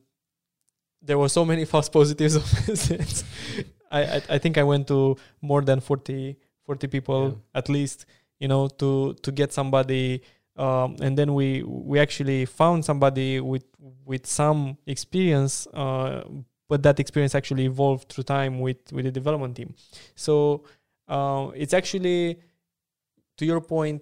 [1.03, 3.23] there were so many false positives of SDETs.
[3.91, 7.59] I, I I think I went to more than 40, 40 people Yeah.
[7.59, 8.05] at least,
[8.39, 10.21] you know, to to get somebody.
[10.57, 13.65] Um, and then we we actually found somebody with
[14.05, 16.23] with some experience, uh,
[16.71, 19.69] but that experience actually evolved through time with with the development team.
[20.25, 20.33] So
[21.15, 22.39] uh, it's actually
[23.37, 24.01] to your point.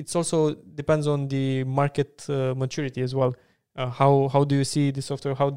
[0.00, 0.38] It's also
[0.80, 3.32] depends on the market uh, maturity as well.
[3.74, 5.34] Uh, how how do you see the software?
[5.34, 5.48] How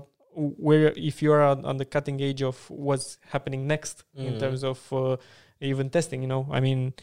[0.68, 2.56] where if you are on, the cutting edge of
[2.88, 4.40] what's happening next in Mhm.
[4.44, 5.18] terms of uh,
[5.62, 6.20] even testing?
[6.26, 6.94] You know, I mean,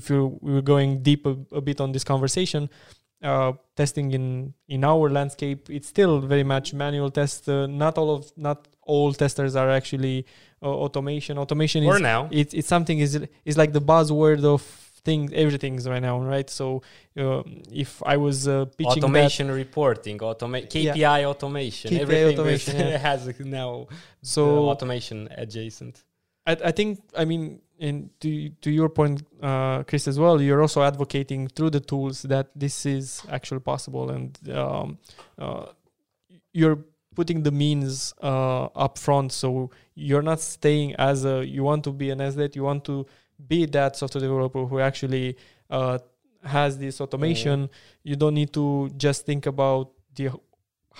[0.00, 2.62] if you we were going deep a, a bit on this conversation,
[3.22, 7.48] uh, testing in in our landscape, it's still very much manual test.
[7.48, 8.58] Uh, not all of not
[8.94, 10.16] all testers are actually
[10.62, 11.34] uh, automation.
[11.44, 12.20] Automation Or is now.
[12.40, 13.12] it's it's something is
[13.50, 14.62] is like the buzzword of
[15.08, 16.66] things everything's right now right so
[17.22, 17.42] uh,
[17.84, 20.92] if i was uh, pitching that- automation reporting, automa- Yeah.
[20.94, 22.98] KPI automation, KPI everything automation, yeah.
[23.08, 23.20] has
[23.60, 23.72] now
[24.34, 25.94] so the automation adjacent.
[26.50, 26.90] I, I think
[27.22, 27.42] I mean
[27.86, 28.28] in to
[28.64, 29.16] to your point,
[29.48, 30.36] uh, Chris as well.
[30.46, 33.04] You're also advocating through the tools that this is
[33.36, 34.30] actually possible, and
[34.62, 34.86] um,
[35.44, 35.64] uh,
[36.58, 36.78] you're
[37.20, 39.28] putting the means uh, up front.
[39.42, 39.48] So
[39.94, 42.52] you're not staying as a you want to be an SDET.
[42.58, 42.96] You want to
[43.52, 45.26] be that software developer who actually
[45.78, 45.98] uh,
[46.56, 47.58] has this automation.
[48.10, 49.84] You don't need to just think about
[50.18, 50.26] the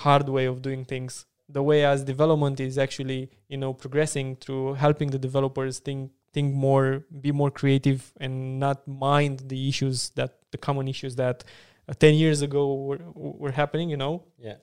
[0.04, 1.12] hard way of doing things
[1.52, 6.00] the way as development is actually you know progressing through helping the developers think
[6.32, 11.42] think more be more creative and not mind the issues that the common issues that
[11.88, 13.00] uh, 10 years ago were,
[13.42, 14.58] were happening you know Yeah.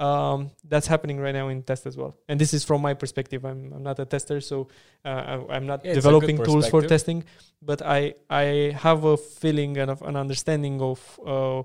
[0.00, 2.16] Um, that's happening right now in test as well.
[2.28, 3.44] And this is from my perspective.
[3.44, 4.68] I'm, I'm not a tester so
[5.04, 7.24] uh, I, i'm not Yeah, developing tools for testing
[7.62, 8.44] but i i
[8.86, 11.62] have a feeling and of an understanding of uh,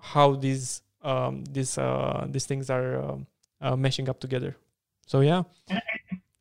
[0.00, 3.26] how these um, these uh, these things are um,
[3.60, 4.56] uh, meshing up together.
[5.06, 5.42] So yeah.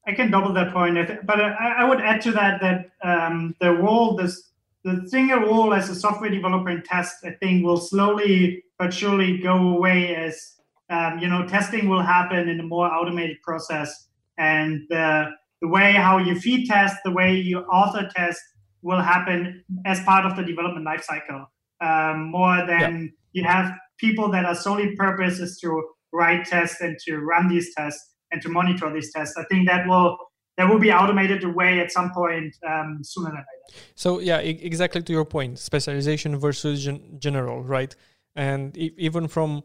[0.08, 3.72] I can double that point, but I, I would add to that that um, the
[3.72, 4.50] role this
[4.84, 9.38] the single role as a software developer in test, I think, will slowly but surely
[9.38, 10.56] go away as
[10.90, 14.08] um, you know testing will happen in a more automated process,
[14.38, 15.28] and the
[15.62, 18.40] the way how you feed test, the way you author test,
[18.82, 21.46] will happen as part of the development lifecycle.
[21.82, 23.42] Um, more than yeah.
[23.42, 27.74] you have people that are solely purpose is to write tests and to run these
[27.76, 29.36] tests and to monitor these tests.
[29.38, 30.18] I think that will
[30.58, 33.80] that will be automated away at some point um, sooner than later.
[33.96, 37.96] So yeah, I- exactly to your point, specialization versus gen- general, right?
[38.36, 39.64] And e- even from,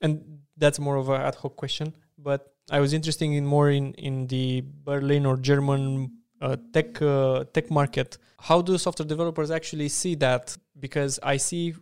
[0.00, 3.94] and that's more of an ad hoc question, but I was interested in more in
[3.94, 8.18] in the Berlin or German uh, tech uh, tech market.
[8.38, 10.56] How do software developers actually see that?
[10.78, 11.74] Because I see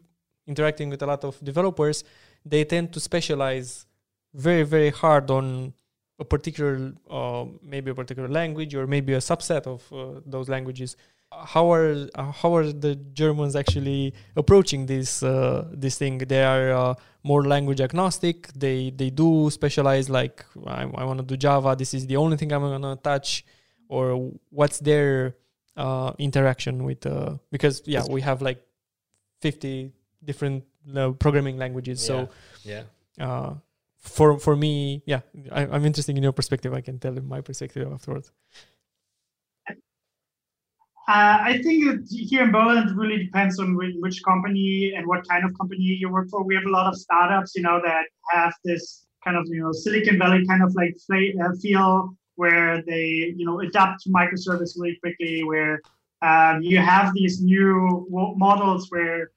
[0.46, 2.04] interacting with a lot of developers,
[2.44, 3.86] they tend to specialize
[4.34, 5.72] very very hard on
[6.18, 10.96] a particular uh, maybe a particular language or maybe a subset of uh, those languages
[11.32, 16.72] how are uh, how are the germans actually approaching this uh, this thing they are
[16.72, 21.76] uh, more language agnostic they they do specialize like i, I want to do java
[21.76, 23.44] this is the only thing i'm going to touch
[23.88, 25.36] or what's their
[25.76, 27.06] uh, interaction with
[27.50, 28.62] because yeah we have like
[29.40, 29.92] 50
[30.24, 30.64] different
[31.18, 32.06] programming languages yeah.
[32.06, 32.28] so
[33.18, 33.52] yeah
[34.00, 35.20] for for me, yeah,
[35.52, 36.72] I, am interested in your perspective.
[36.72, 38.32] I can tell my perspective afterwards.
[41.10, 45.44] Uh, I think here in Berlin, it really depends on which, company and what kind
[45.44, 46.44] of company you work for.
[46.44, 49.72] We have a lot of startups, you know, that have this kind of, you know,
[49.72, 54.98] Silicon Valley kind of like uh, feel where they, you know, adapt to microservice really
[55.02, 55.80] quickly, where
[56.22, 58.06] um, you have these new
[58.36, 59.32] models where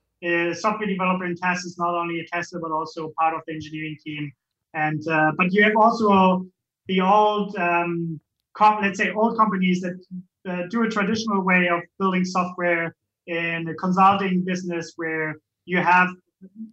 [0.53, 3.97] software developer in test is not only a tester, but also part of the engineering
[4.05, 4.31] team.
[4.75, 6.45] And uh, but you have also
[6.85, 8.19] the old, um,
[8.53, 9.99] com- let's say, old companies that
[10.47, 12.95] uh, do a traditional way of building software
[13.27, 16.09] in a consulting business where you have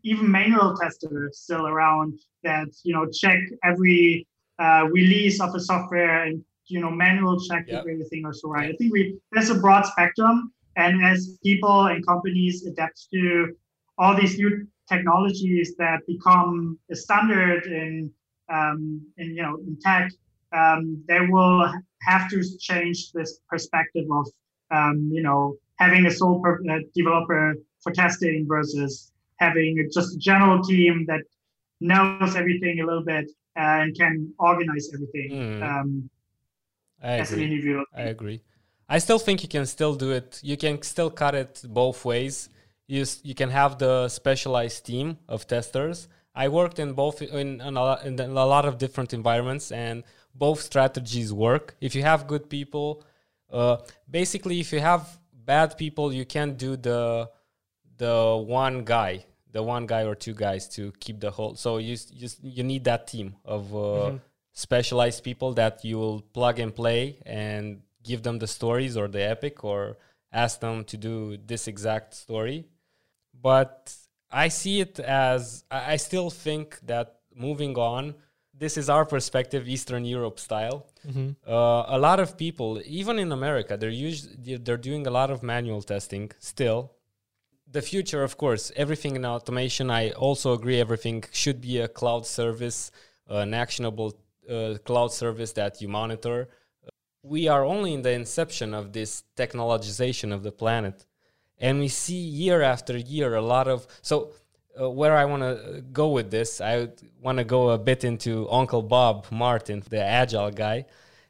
[0.03, 4.27] even manual testers still around that you know check every
[4.59, 7.81] uh, release of a software and you know manual check yep.
[7.81, 8.71] if everything is right.
[8.71, 13.55] I think we there's a broad spectrum, and as people and companies adapt to
[13.99, 18.11] all these new technologies that become a standard in
[18.53, 20.11] um, in you know in tech,
[20.53, 21.73] um, they will
[22.03, 24.27] have to change this perspective of
[24.71, 30.19] um, you know having a sole per- uh, developer for testing versus having just a
[30.19, 31.23] general team that
[31.81, 35.63] knows everything a little bit and can organize everything mm.
[35.63, 36.11] um,
[37.03, 37.83] I agree.
[37.97, 38.43] I agree.
[38.87, 40.39] I still think you can still do it.
[40.43, 42.51] You can still cut it both ways
[42.91, 46.09] you, you can have the specialized team of testers.
[46.35, 50.03] I worked in both in, in, a, in a lot of different environments, and
[50.35, 51.77] both strategies work.
[51.81, 53.05] If you have good people,
[53.51, 53.78] uh,
[54.11, 57.31] basically, if you have bad people, you can't do the
[57.97, 61.55] the one guy, the one guy or two guys to keep the whole.
[61.55, 64.16] So you just you need that team of uh, mm-hmm.
[64.52, 69.23] specialized people that you will plug and play and give them the stories or the
[69.23, 69.98] epic or
[70.32, 72.65] ask them to do this exact story
[73.43, 73.94] but
[74.31, 78.15] I see it as I still think that moving on,
[78.61, 80.87] this is our perspective, Eastern Europe style.
[81.09, 81.31] Mm-hmm.
[81.51, 85.43] Uh, a lot of people, even in America, they're usually they're doing a lot of
[85.43, 86.93] manual testing still.
[87.78, 89.91] The future, of course, everything in automation.
[89.91, 92.91] I also agree, everything should be a cloud service,
[93.28, 94.11] an actionable
[94.49, 96.49] uh, cloud service that you monitor.
[97.23, 101.07] We are only in the inception of this technologization of the planet
[101.61, 104.32] and we see year after year a lot of so
[104.81, 106.89] uh, where I want to go with this, I
[107.21, 110.87] want to go a bit into Uncle Bob Martin, the agile guy.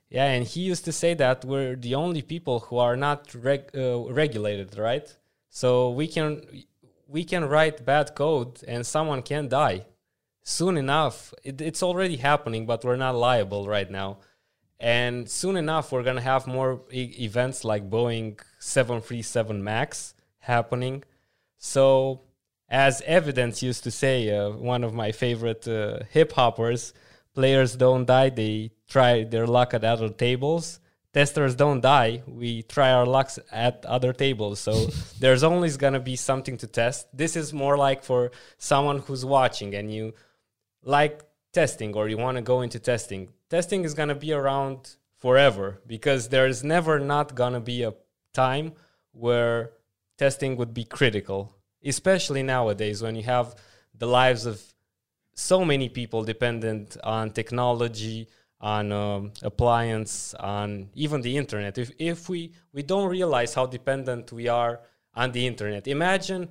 [0.09, 3.71] Yeah, and he used to say that we're the only people who are not reg-
[3.77, 5.09] uh, regulated, right?
[5.49, 6.43] So we can
[7.07, 9.87] we can write bad code and someone can die
[10.43, 11.33] soon enough.
[11.45, 14.19] It, it's already happening, but we're not liable right now.
[14.79, 21.05] And soon enough, we're gonna have more e- events like Boeing 737 Max happening.
[21.59, 22.23] So,
[22.71, 26.95] as Evidence used to say, uh, one of my favorite uh, hip hoppers,
[27.35, 30.79] players don't die, they try their luck at other tables.
[31.13, 34.61] Testers don't die, we try our lucks at other tables.
[34.61, 34.87] So,
[35.19, 37.09] there's always going to be something to test.
[37.13, 40.15] This is more like for someone who's watching and you
[40.85, 41.23] like
[41.53, 43.31] testing or you want to go into testing.
[43.49, 47.95] Testing is going to be around forever because there's never not going to be a
[48.33, 48.73] time
[49.13, 49.73] where
[50.17, 53.55] testing would be critical, especially nowadays when you have
[53.97, 54.63] the lives of
[55.35, 58.29] so many people dependent on technology,
[58.61, 61.79] on um, appliance, on even the internet.
[61.79, 64.81] If, if we, we don't realize how dependent we are
[65.15, 65.89] on the internet.
[65.89, 66.49] Imagine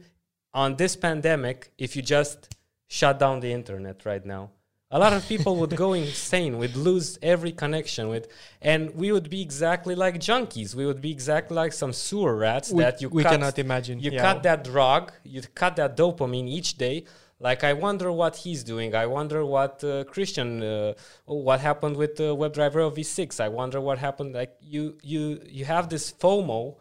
[0.53, 2.55] on this pandemic if you just
[2.87, 4.49] shut down the internet right now.
[4.91, 8.27] A lot of people would go insane, would lose every connection with,
[8.59, 10.73] and we would be exactly like junkies.
[10.73, 13.99] We would be exactly like some sewer rats we, that you we cut, cannot imagine.
[13.99, 14.21] you yeah.
[14.21, 17.05] cut that drug, you cut that dopamine each day.
[17.39, 18.95] Like I wonder what he's doing.
[18.95, 20.93] I wonder what uh, Christian, uh,
[21.25, 23.39] what happened with the WebDriver V6.
[23.39, 24.33] I wonder what happened.
[24.33, 26.77] Like you, you, you have this FOMO,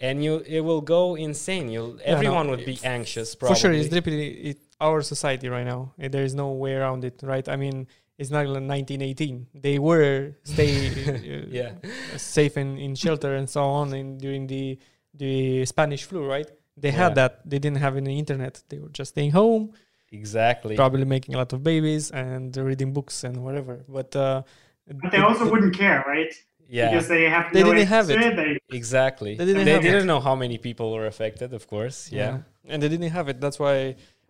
[0.00, 1.68] and you, it will go insane.
[1.68, 3.34] You, Yeah, no, everyone would be anxious.
[3.34, 5.82] For sure, it's deeply it, our society right now.
[6.02, 7.46] Uh, There is no way around it, right?
[7.48, 7.76] I mean,
[8.20, 9.46] it's not like 1918.
[9.66, 10.16] They were
[10.54, 10.72] stay
[11.08, 11.72] uh, Yeah.
[12.36, 14.64] safe in, in shelter and so on in, during the
[15.22, 16.48] the Spanish flu, right?
[16.82, 17.02] They Yeah.
[17.04, 17.32] had that.
[17.50, 18.54] They didn't have any internet.
[18.70, 19.62] They were just staying home,
[20.20, 20.74] Exactly.
[20.76, 23.74] probably making a lot of babies and reading books and whatever.
[23.88, 24.42] But uh,
[25.02, 26.32] But they also wouldn't care, right?
[26.68, 26.90] Yeah.
[26.90, 28.18] Because they have They no didn't have it.
[28.40, 29.32] They, Exactly.
[29.36, 29.90] They didn't they have it.
[29.90, 31.98] didn't know how many people were affected, of course.
[32.20, 32.34] Yeah.
[32.70, 33.36] and they didn't have it.
[33.44, 33.76] That's why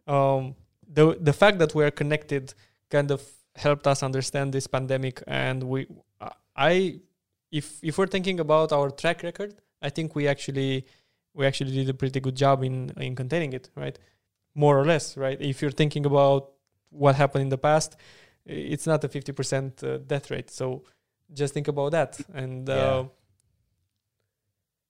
[0.07, 0.55] um,
[0.93, 2.55] the the fact that we are connected
[2.91, 3.23] kind of
[3.57, 5.23] helped us understand this pandemic.
[5.27, 5.87] And we,
[6.57, 7.01] I,
[7.51, 10.87] if if we're thinking about our track record, I think we actually
[11.35, 13.99] we actually did a pretty good job in in containing it, right?
[14.55, 15.41] More or less, right?
[15.41, 16.51] If you're thinking about
[16.91, 17.97] what happened in the past,
[18.45, 20.51] it's not a fifty percent uh, death rate.
[20.51, 20.85] So
[21.33, 22.69] just think about that and.
[22.69, 23.05] Uh, Yeah.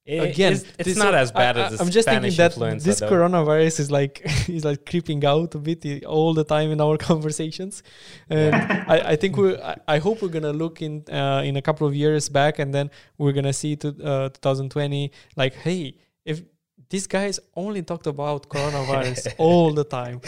[0.05, 2.61] It- again it's, it's this- not as bad I, as the i'm just Spanish thinking
[2.61, 3.09] that this though.
[3.09, 7.85] coronavirus is like is like creeping out a bit all the time in our conversations.
[8.29, 8.53] And
[8.95, 11.87] I, I think we I, I hope we're gonna look in uh, in a couple
[11.87, 16.43] of years back and then we're gonna see to uh, 2020 like hey if
[16.91, 20.21] these guys only talked about coronavirus all the time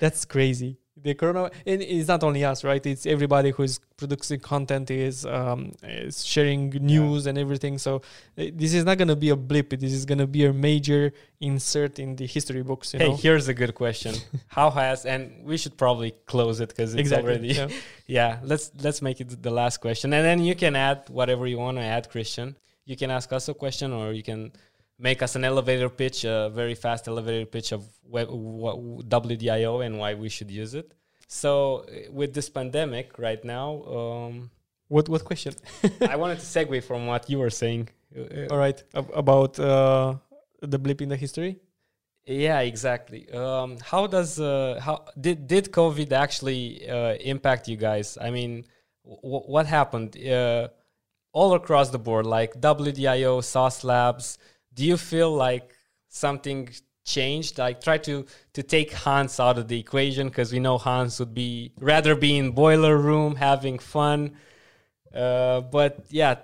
[0.00, 4.90] that's crazy the corona and it's not only us right it's everybody who's producing content
[4.90, 9.30] is um is sharing news and everything so uh, this is not going to be
[9.30, 13.00] a blip this is going to be a major insert in the history books you
[13.00, 14.14] Hey, know here's a good question.
[14.48, 17.68] How has and we should probably close it because it's exactly already yeah.
[18.06, 18.38] yeah.
[18.42, 21.76] Let's let's make it the last question, and then you can add whatever you want
[21.78, 22.56] to add, Christian.
[22.84, 24.52] You can ask us a question, or you can
[24.98, 30.28] make us an elevator pitch, a very fast elevator pitch of WDIO and why we
[30.28, 30.92] should use it.
[31.26, 34.50] So uh, with this pandemic right now, um,
[34.88, 35.54] what what question
[36.08, 37.88] I wanted to segue from what you were saying.
[38.18, 40.14] Uh, all right ab- about uh
[40.62, 41.60] the blip in the history
[42.26, 43.22] Yeah, exactly.
[43.42, 44.96] Um, how does uh, how
[45.26, 48.18] did did COVID actually uh, impact you guys?
[48.20, 48.52] I mean,
[49.04, 50.68] w- what happened uh,
[51.32, 54.38] all across the board, like WDIO, Sauce Labs?
[54.78, 55.74] Do you feel like
[56.08, 56.68] something
[57.04, 57.58] changed?
[57.58, 61.34] Like, try to to take Hans out of the equation because we know Hans would
[61.34, 64.36] be rather be in boiler room having fun.
[65.12, 66.36] Uh, but yeah,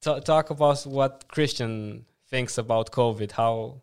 [0.00, 3.32] talk about what Christian thinks about COVID.
[3.32, 3.82] How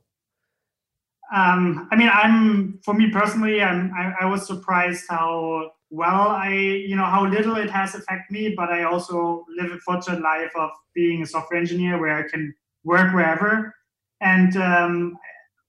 [1.32, 6.50] Um, I mean, I'm for me personally, I'm, I, I was surprised how well I,
[6.90, 8.56] you know, how little it has affected me.
[8.58, 12.56] But I also live a fortunate life of being a software engineer where I can
[12.84, 13.76] work wherever.
[14.24, 15.18] And um,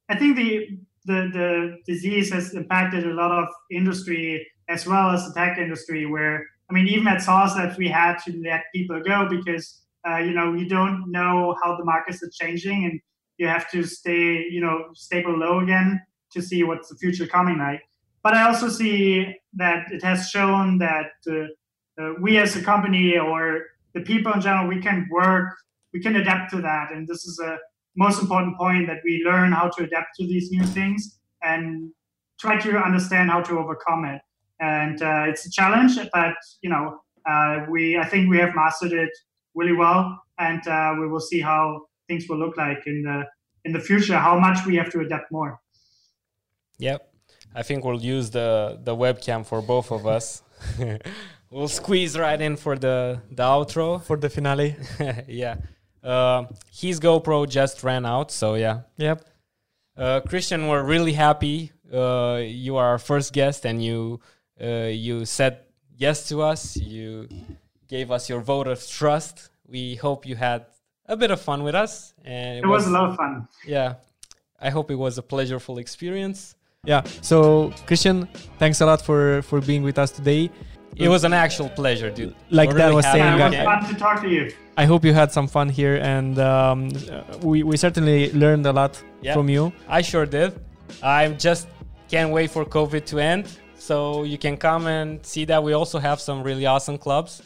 [0.08, 5.26] I think the, the the disease has impacted a lot of industry as well as
[5.26, 6.06] the tech industry.
[6.06, 10.18] Where I mean, even at Sauce Labs, we had to let people go because uh,
[10.18, 13.00] you know you don't know how the markets are changing and
[13.38, 16.00] you have to stay, you know, stable low again
[16.32, 17.82] to see what's the future coming like.
[18.22, 21.46] But I also see that it has shown that uh,
[22.00, 25.54] uh, we as a company or the people in general, we can work,
[25.92, 26.92] we can adapt to that.
[26.92, 27.58] And this is a
[27.96, 31.90] most important point that we learn how to adapt to these new things and
[32.40, 34.20] try to understand how to overcome it.
[34.60, 36.98] And uh, it's a challenge, but you know,
[37.28, 39.10] uh, we I think we have mastered it
[39.54, 43.24] really well, and uh, we will see how things will look like in the
[43.64, 44.16] in the future.
[44.16, 45.60] How much we have to adapt more.
[46.78, 47.10] Yep.
[47.54, 50.42] I think we'll use the the webcam for both of us.
[51.50, 54.02] we'll squeeze right in for the the outro.
[54.02, 54.76] for the finale
[55.28, 55.56] yeah.
[56.04, 58.80] Um his GoPro just ran out, so yeah.
[58.96, 59.18] yep
[59.96, 61.70] Uh, Christian, we're really happy.
[61.92, 64.18] Uh, you are our first guest, and you
[64.60, 65.58] uh, you said
[65.96, 66.76] yes to us.
[66.76, 67.28] You
[67.88, 69.50] gave us your vote of trust.
[69.68, 70.66] We hope you had
[71.06, 73.46] a bit of fun with us, and It was a lot of fun.
[73.66, 73.94] Yeah,
[74.60, 76.56] I hope it was a pleasureful experience.
[76.86, 77.38] yeah so
[77.88, 78.28] christian
[78.60, 80.50] thanks a lot for for being with us today
[80.96, 82.34] It was an actual pleasure, dude.
[82.50, 83.64] Like We're Dan really was saying, Yeah, it was came.
[83.64, 84.52] fun to talk to you.
[84.76, 86.90] i hope you had some fun here and um,
[87.42, 88.92] we, we certainly learned a lot
[89.22, 89.34] Yeah.
[89.34, 90.50] from you I sure did.
[91.02, 91.66] I just
[92.12, 93.44] can't wait for COVID to end,
[93.88, 97.42] so you can come and see that we also have some really awesome clubs.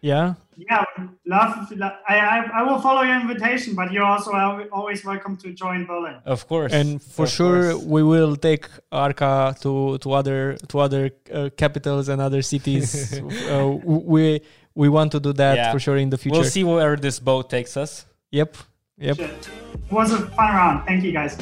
[0.00, 0.34] yeah
[0.68, 0.84] yeah,
[1.26, 1.70] love.
[1.76, 4.30] love I, I, I will follow your invitation, but you're also
[4.72, 6.16] always welcome to join Berlin.
[6.24, 7.84] Of course, and for of sure course.
[7.84, 13.18] we will take Arca to to other to other uh, capitals and other cities.
[13.50, 14.40] uh, we
[14.74, 15.72] we want to do that Yeah.
[15.72, 16.40] for sure in the future.
[16.40, 18.56] We'll see where this boat takes us Yep,
[18.98, 19.18] yep.
[19.18, 19.48] It
[19.90, 20.86] was a fun round.
[20.86, 21.34] Thank you guys.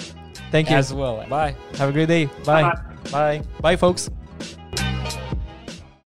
[0.51, 0.77] Thank you.
[0.77, 1.25] as well.
[1.29, 1.55] Bye.
[1.77, 2.25] Have a great day.
[2.45, 2.63] Bye.
[2.63, 3.11] Bye-bye.
[3.11, 3.43] Bye.
[3.61, 4.09] Bye, folks.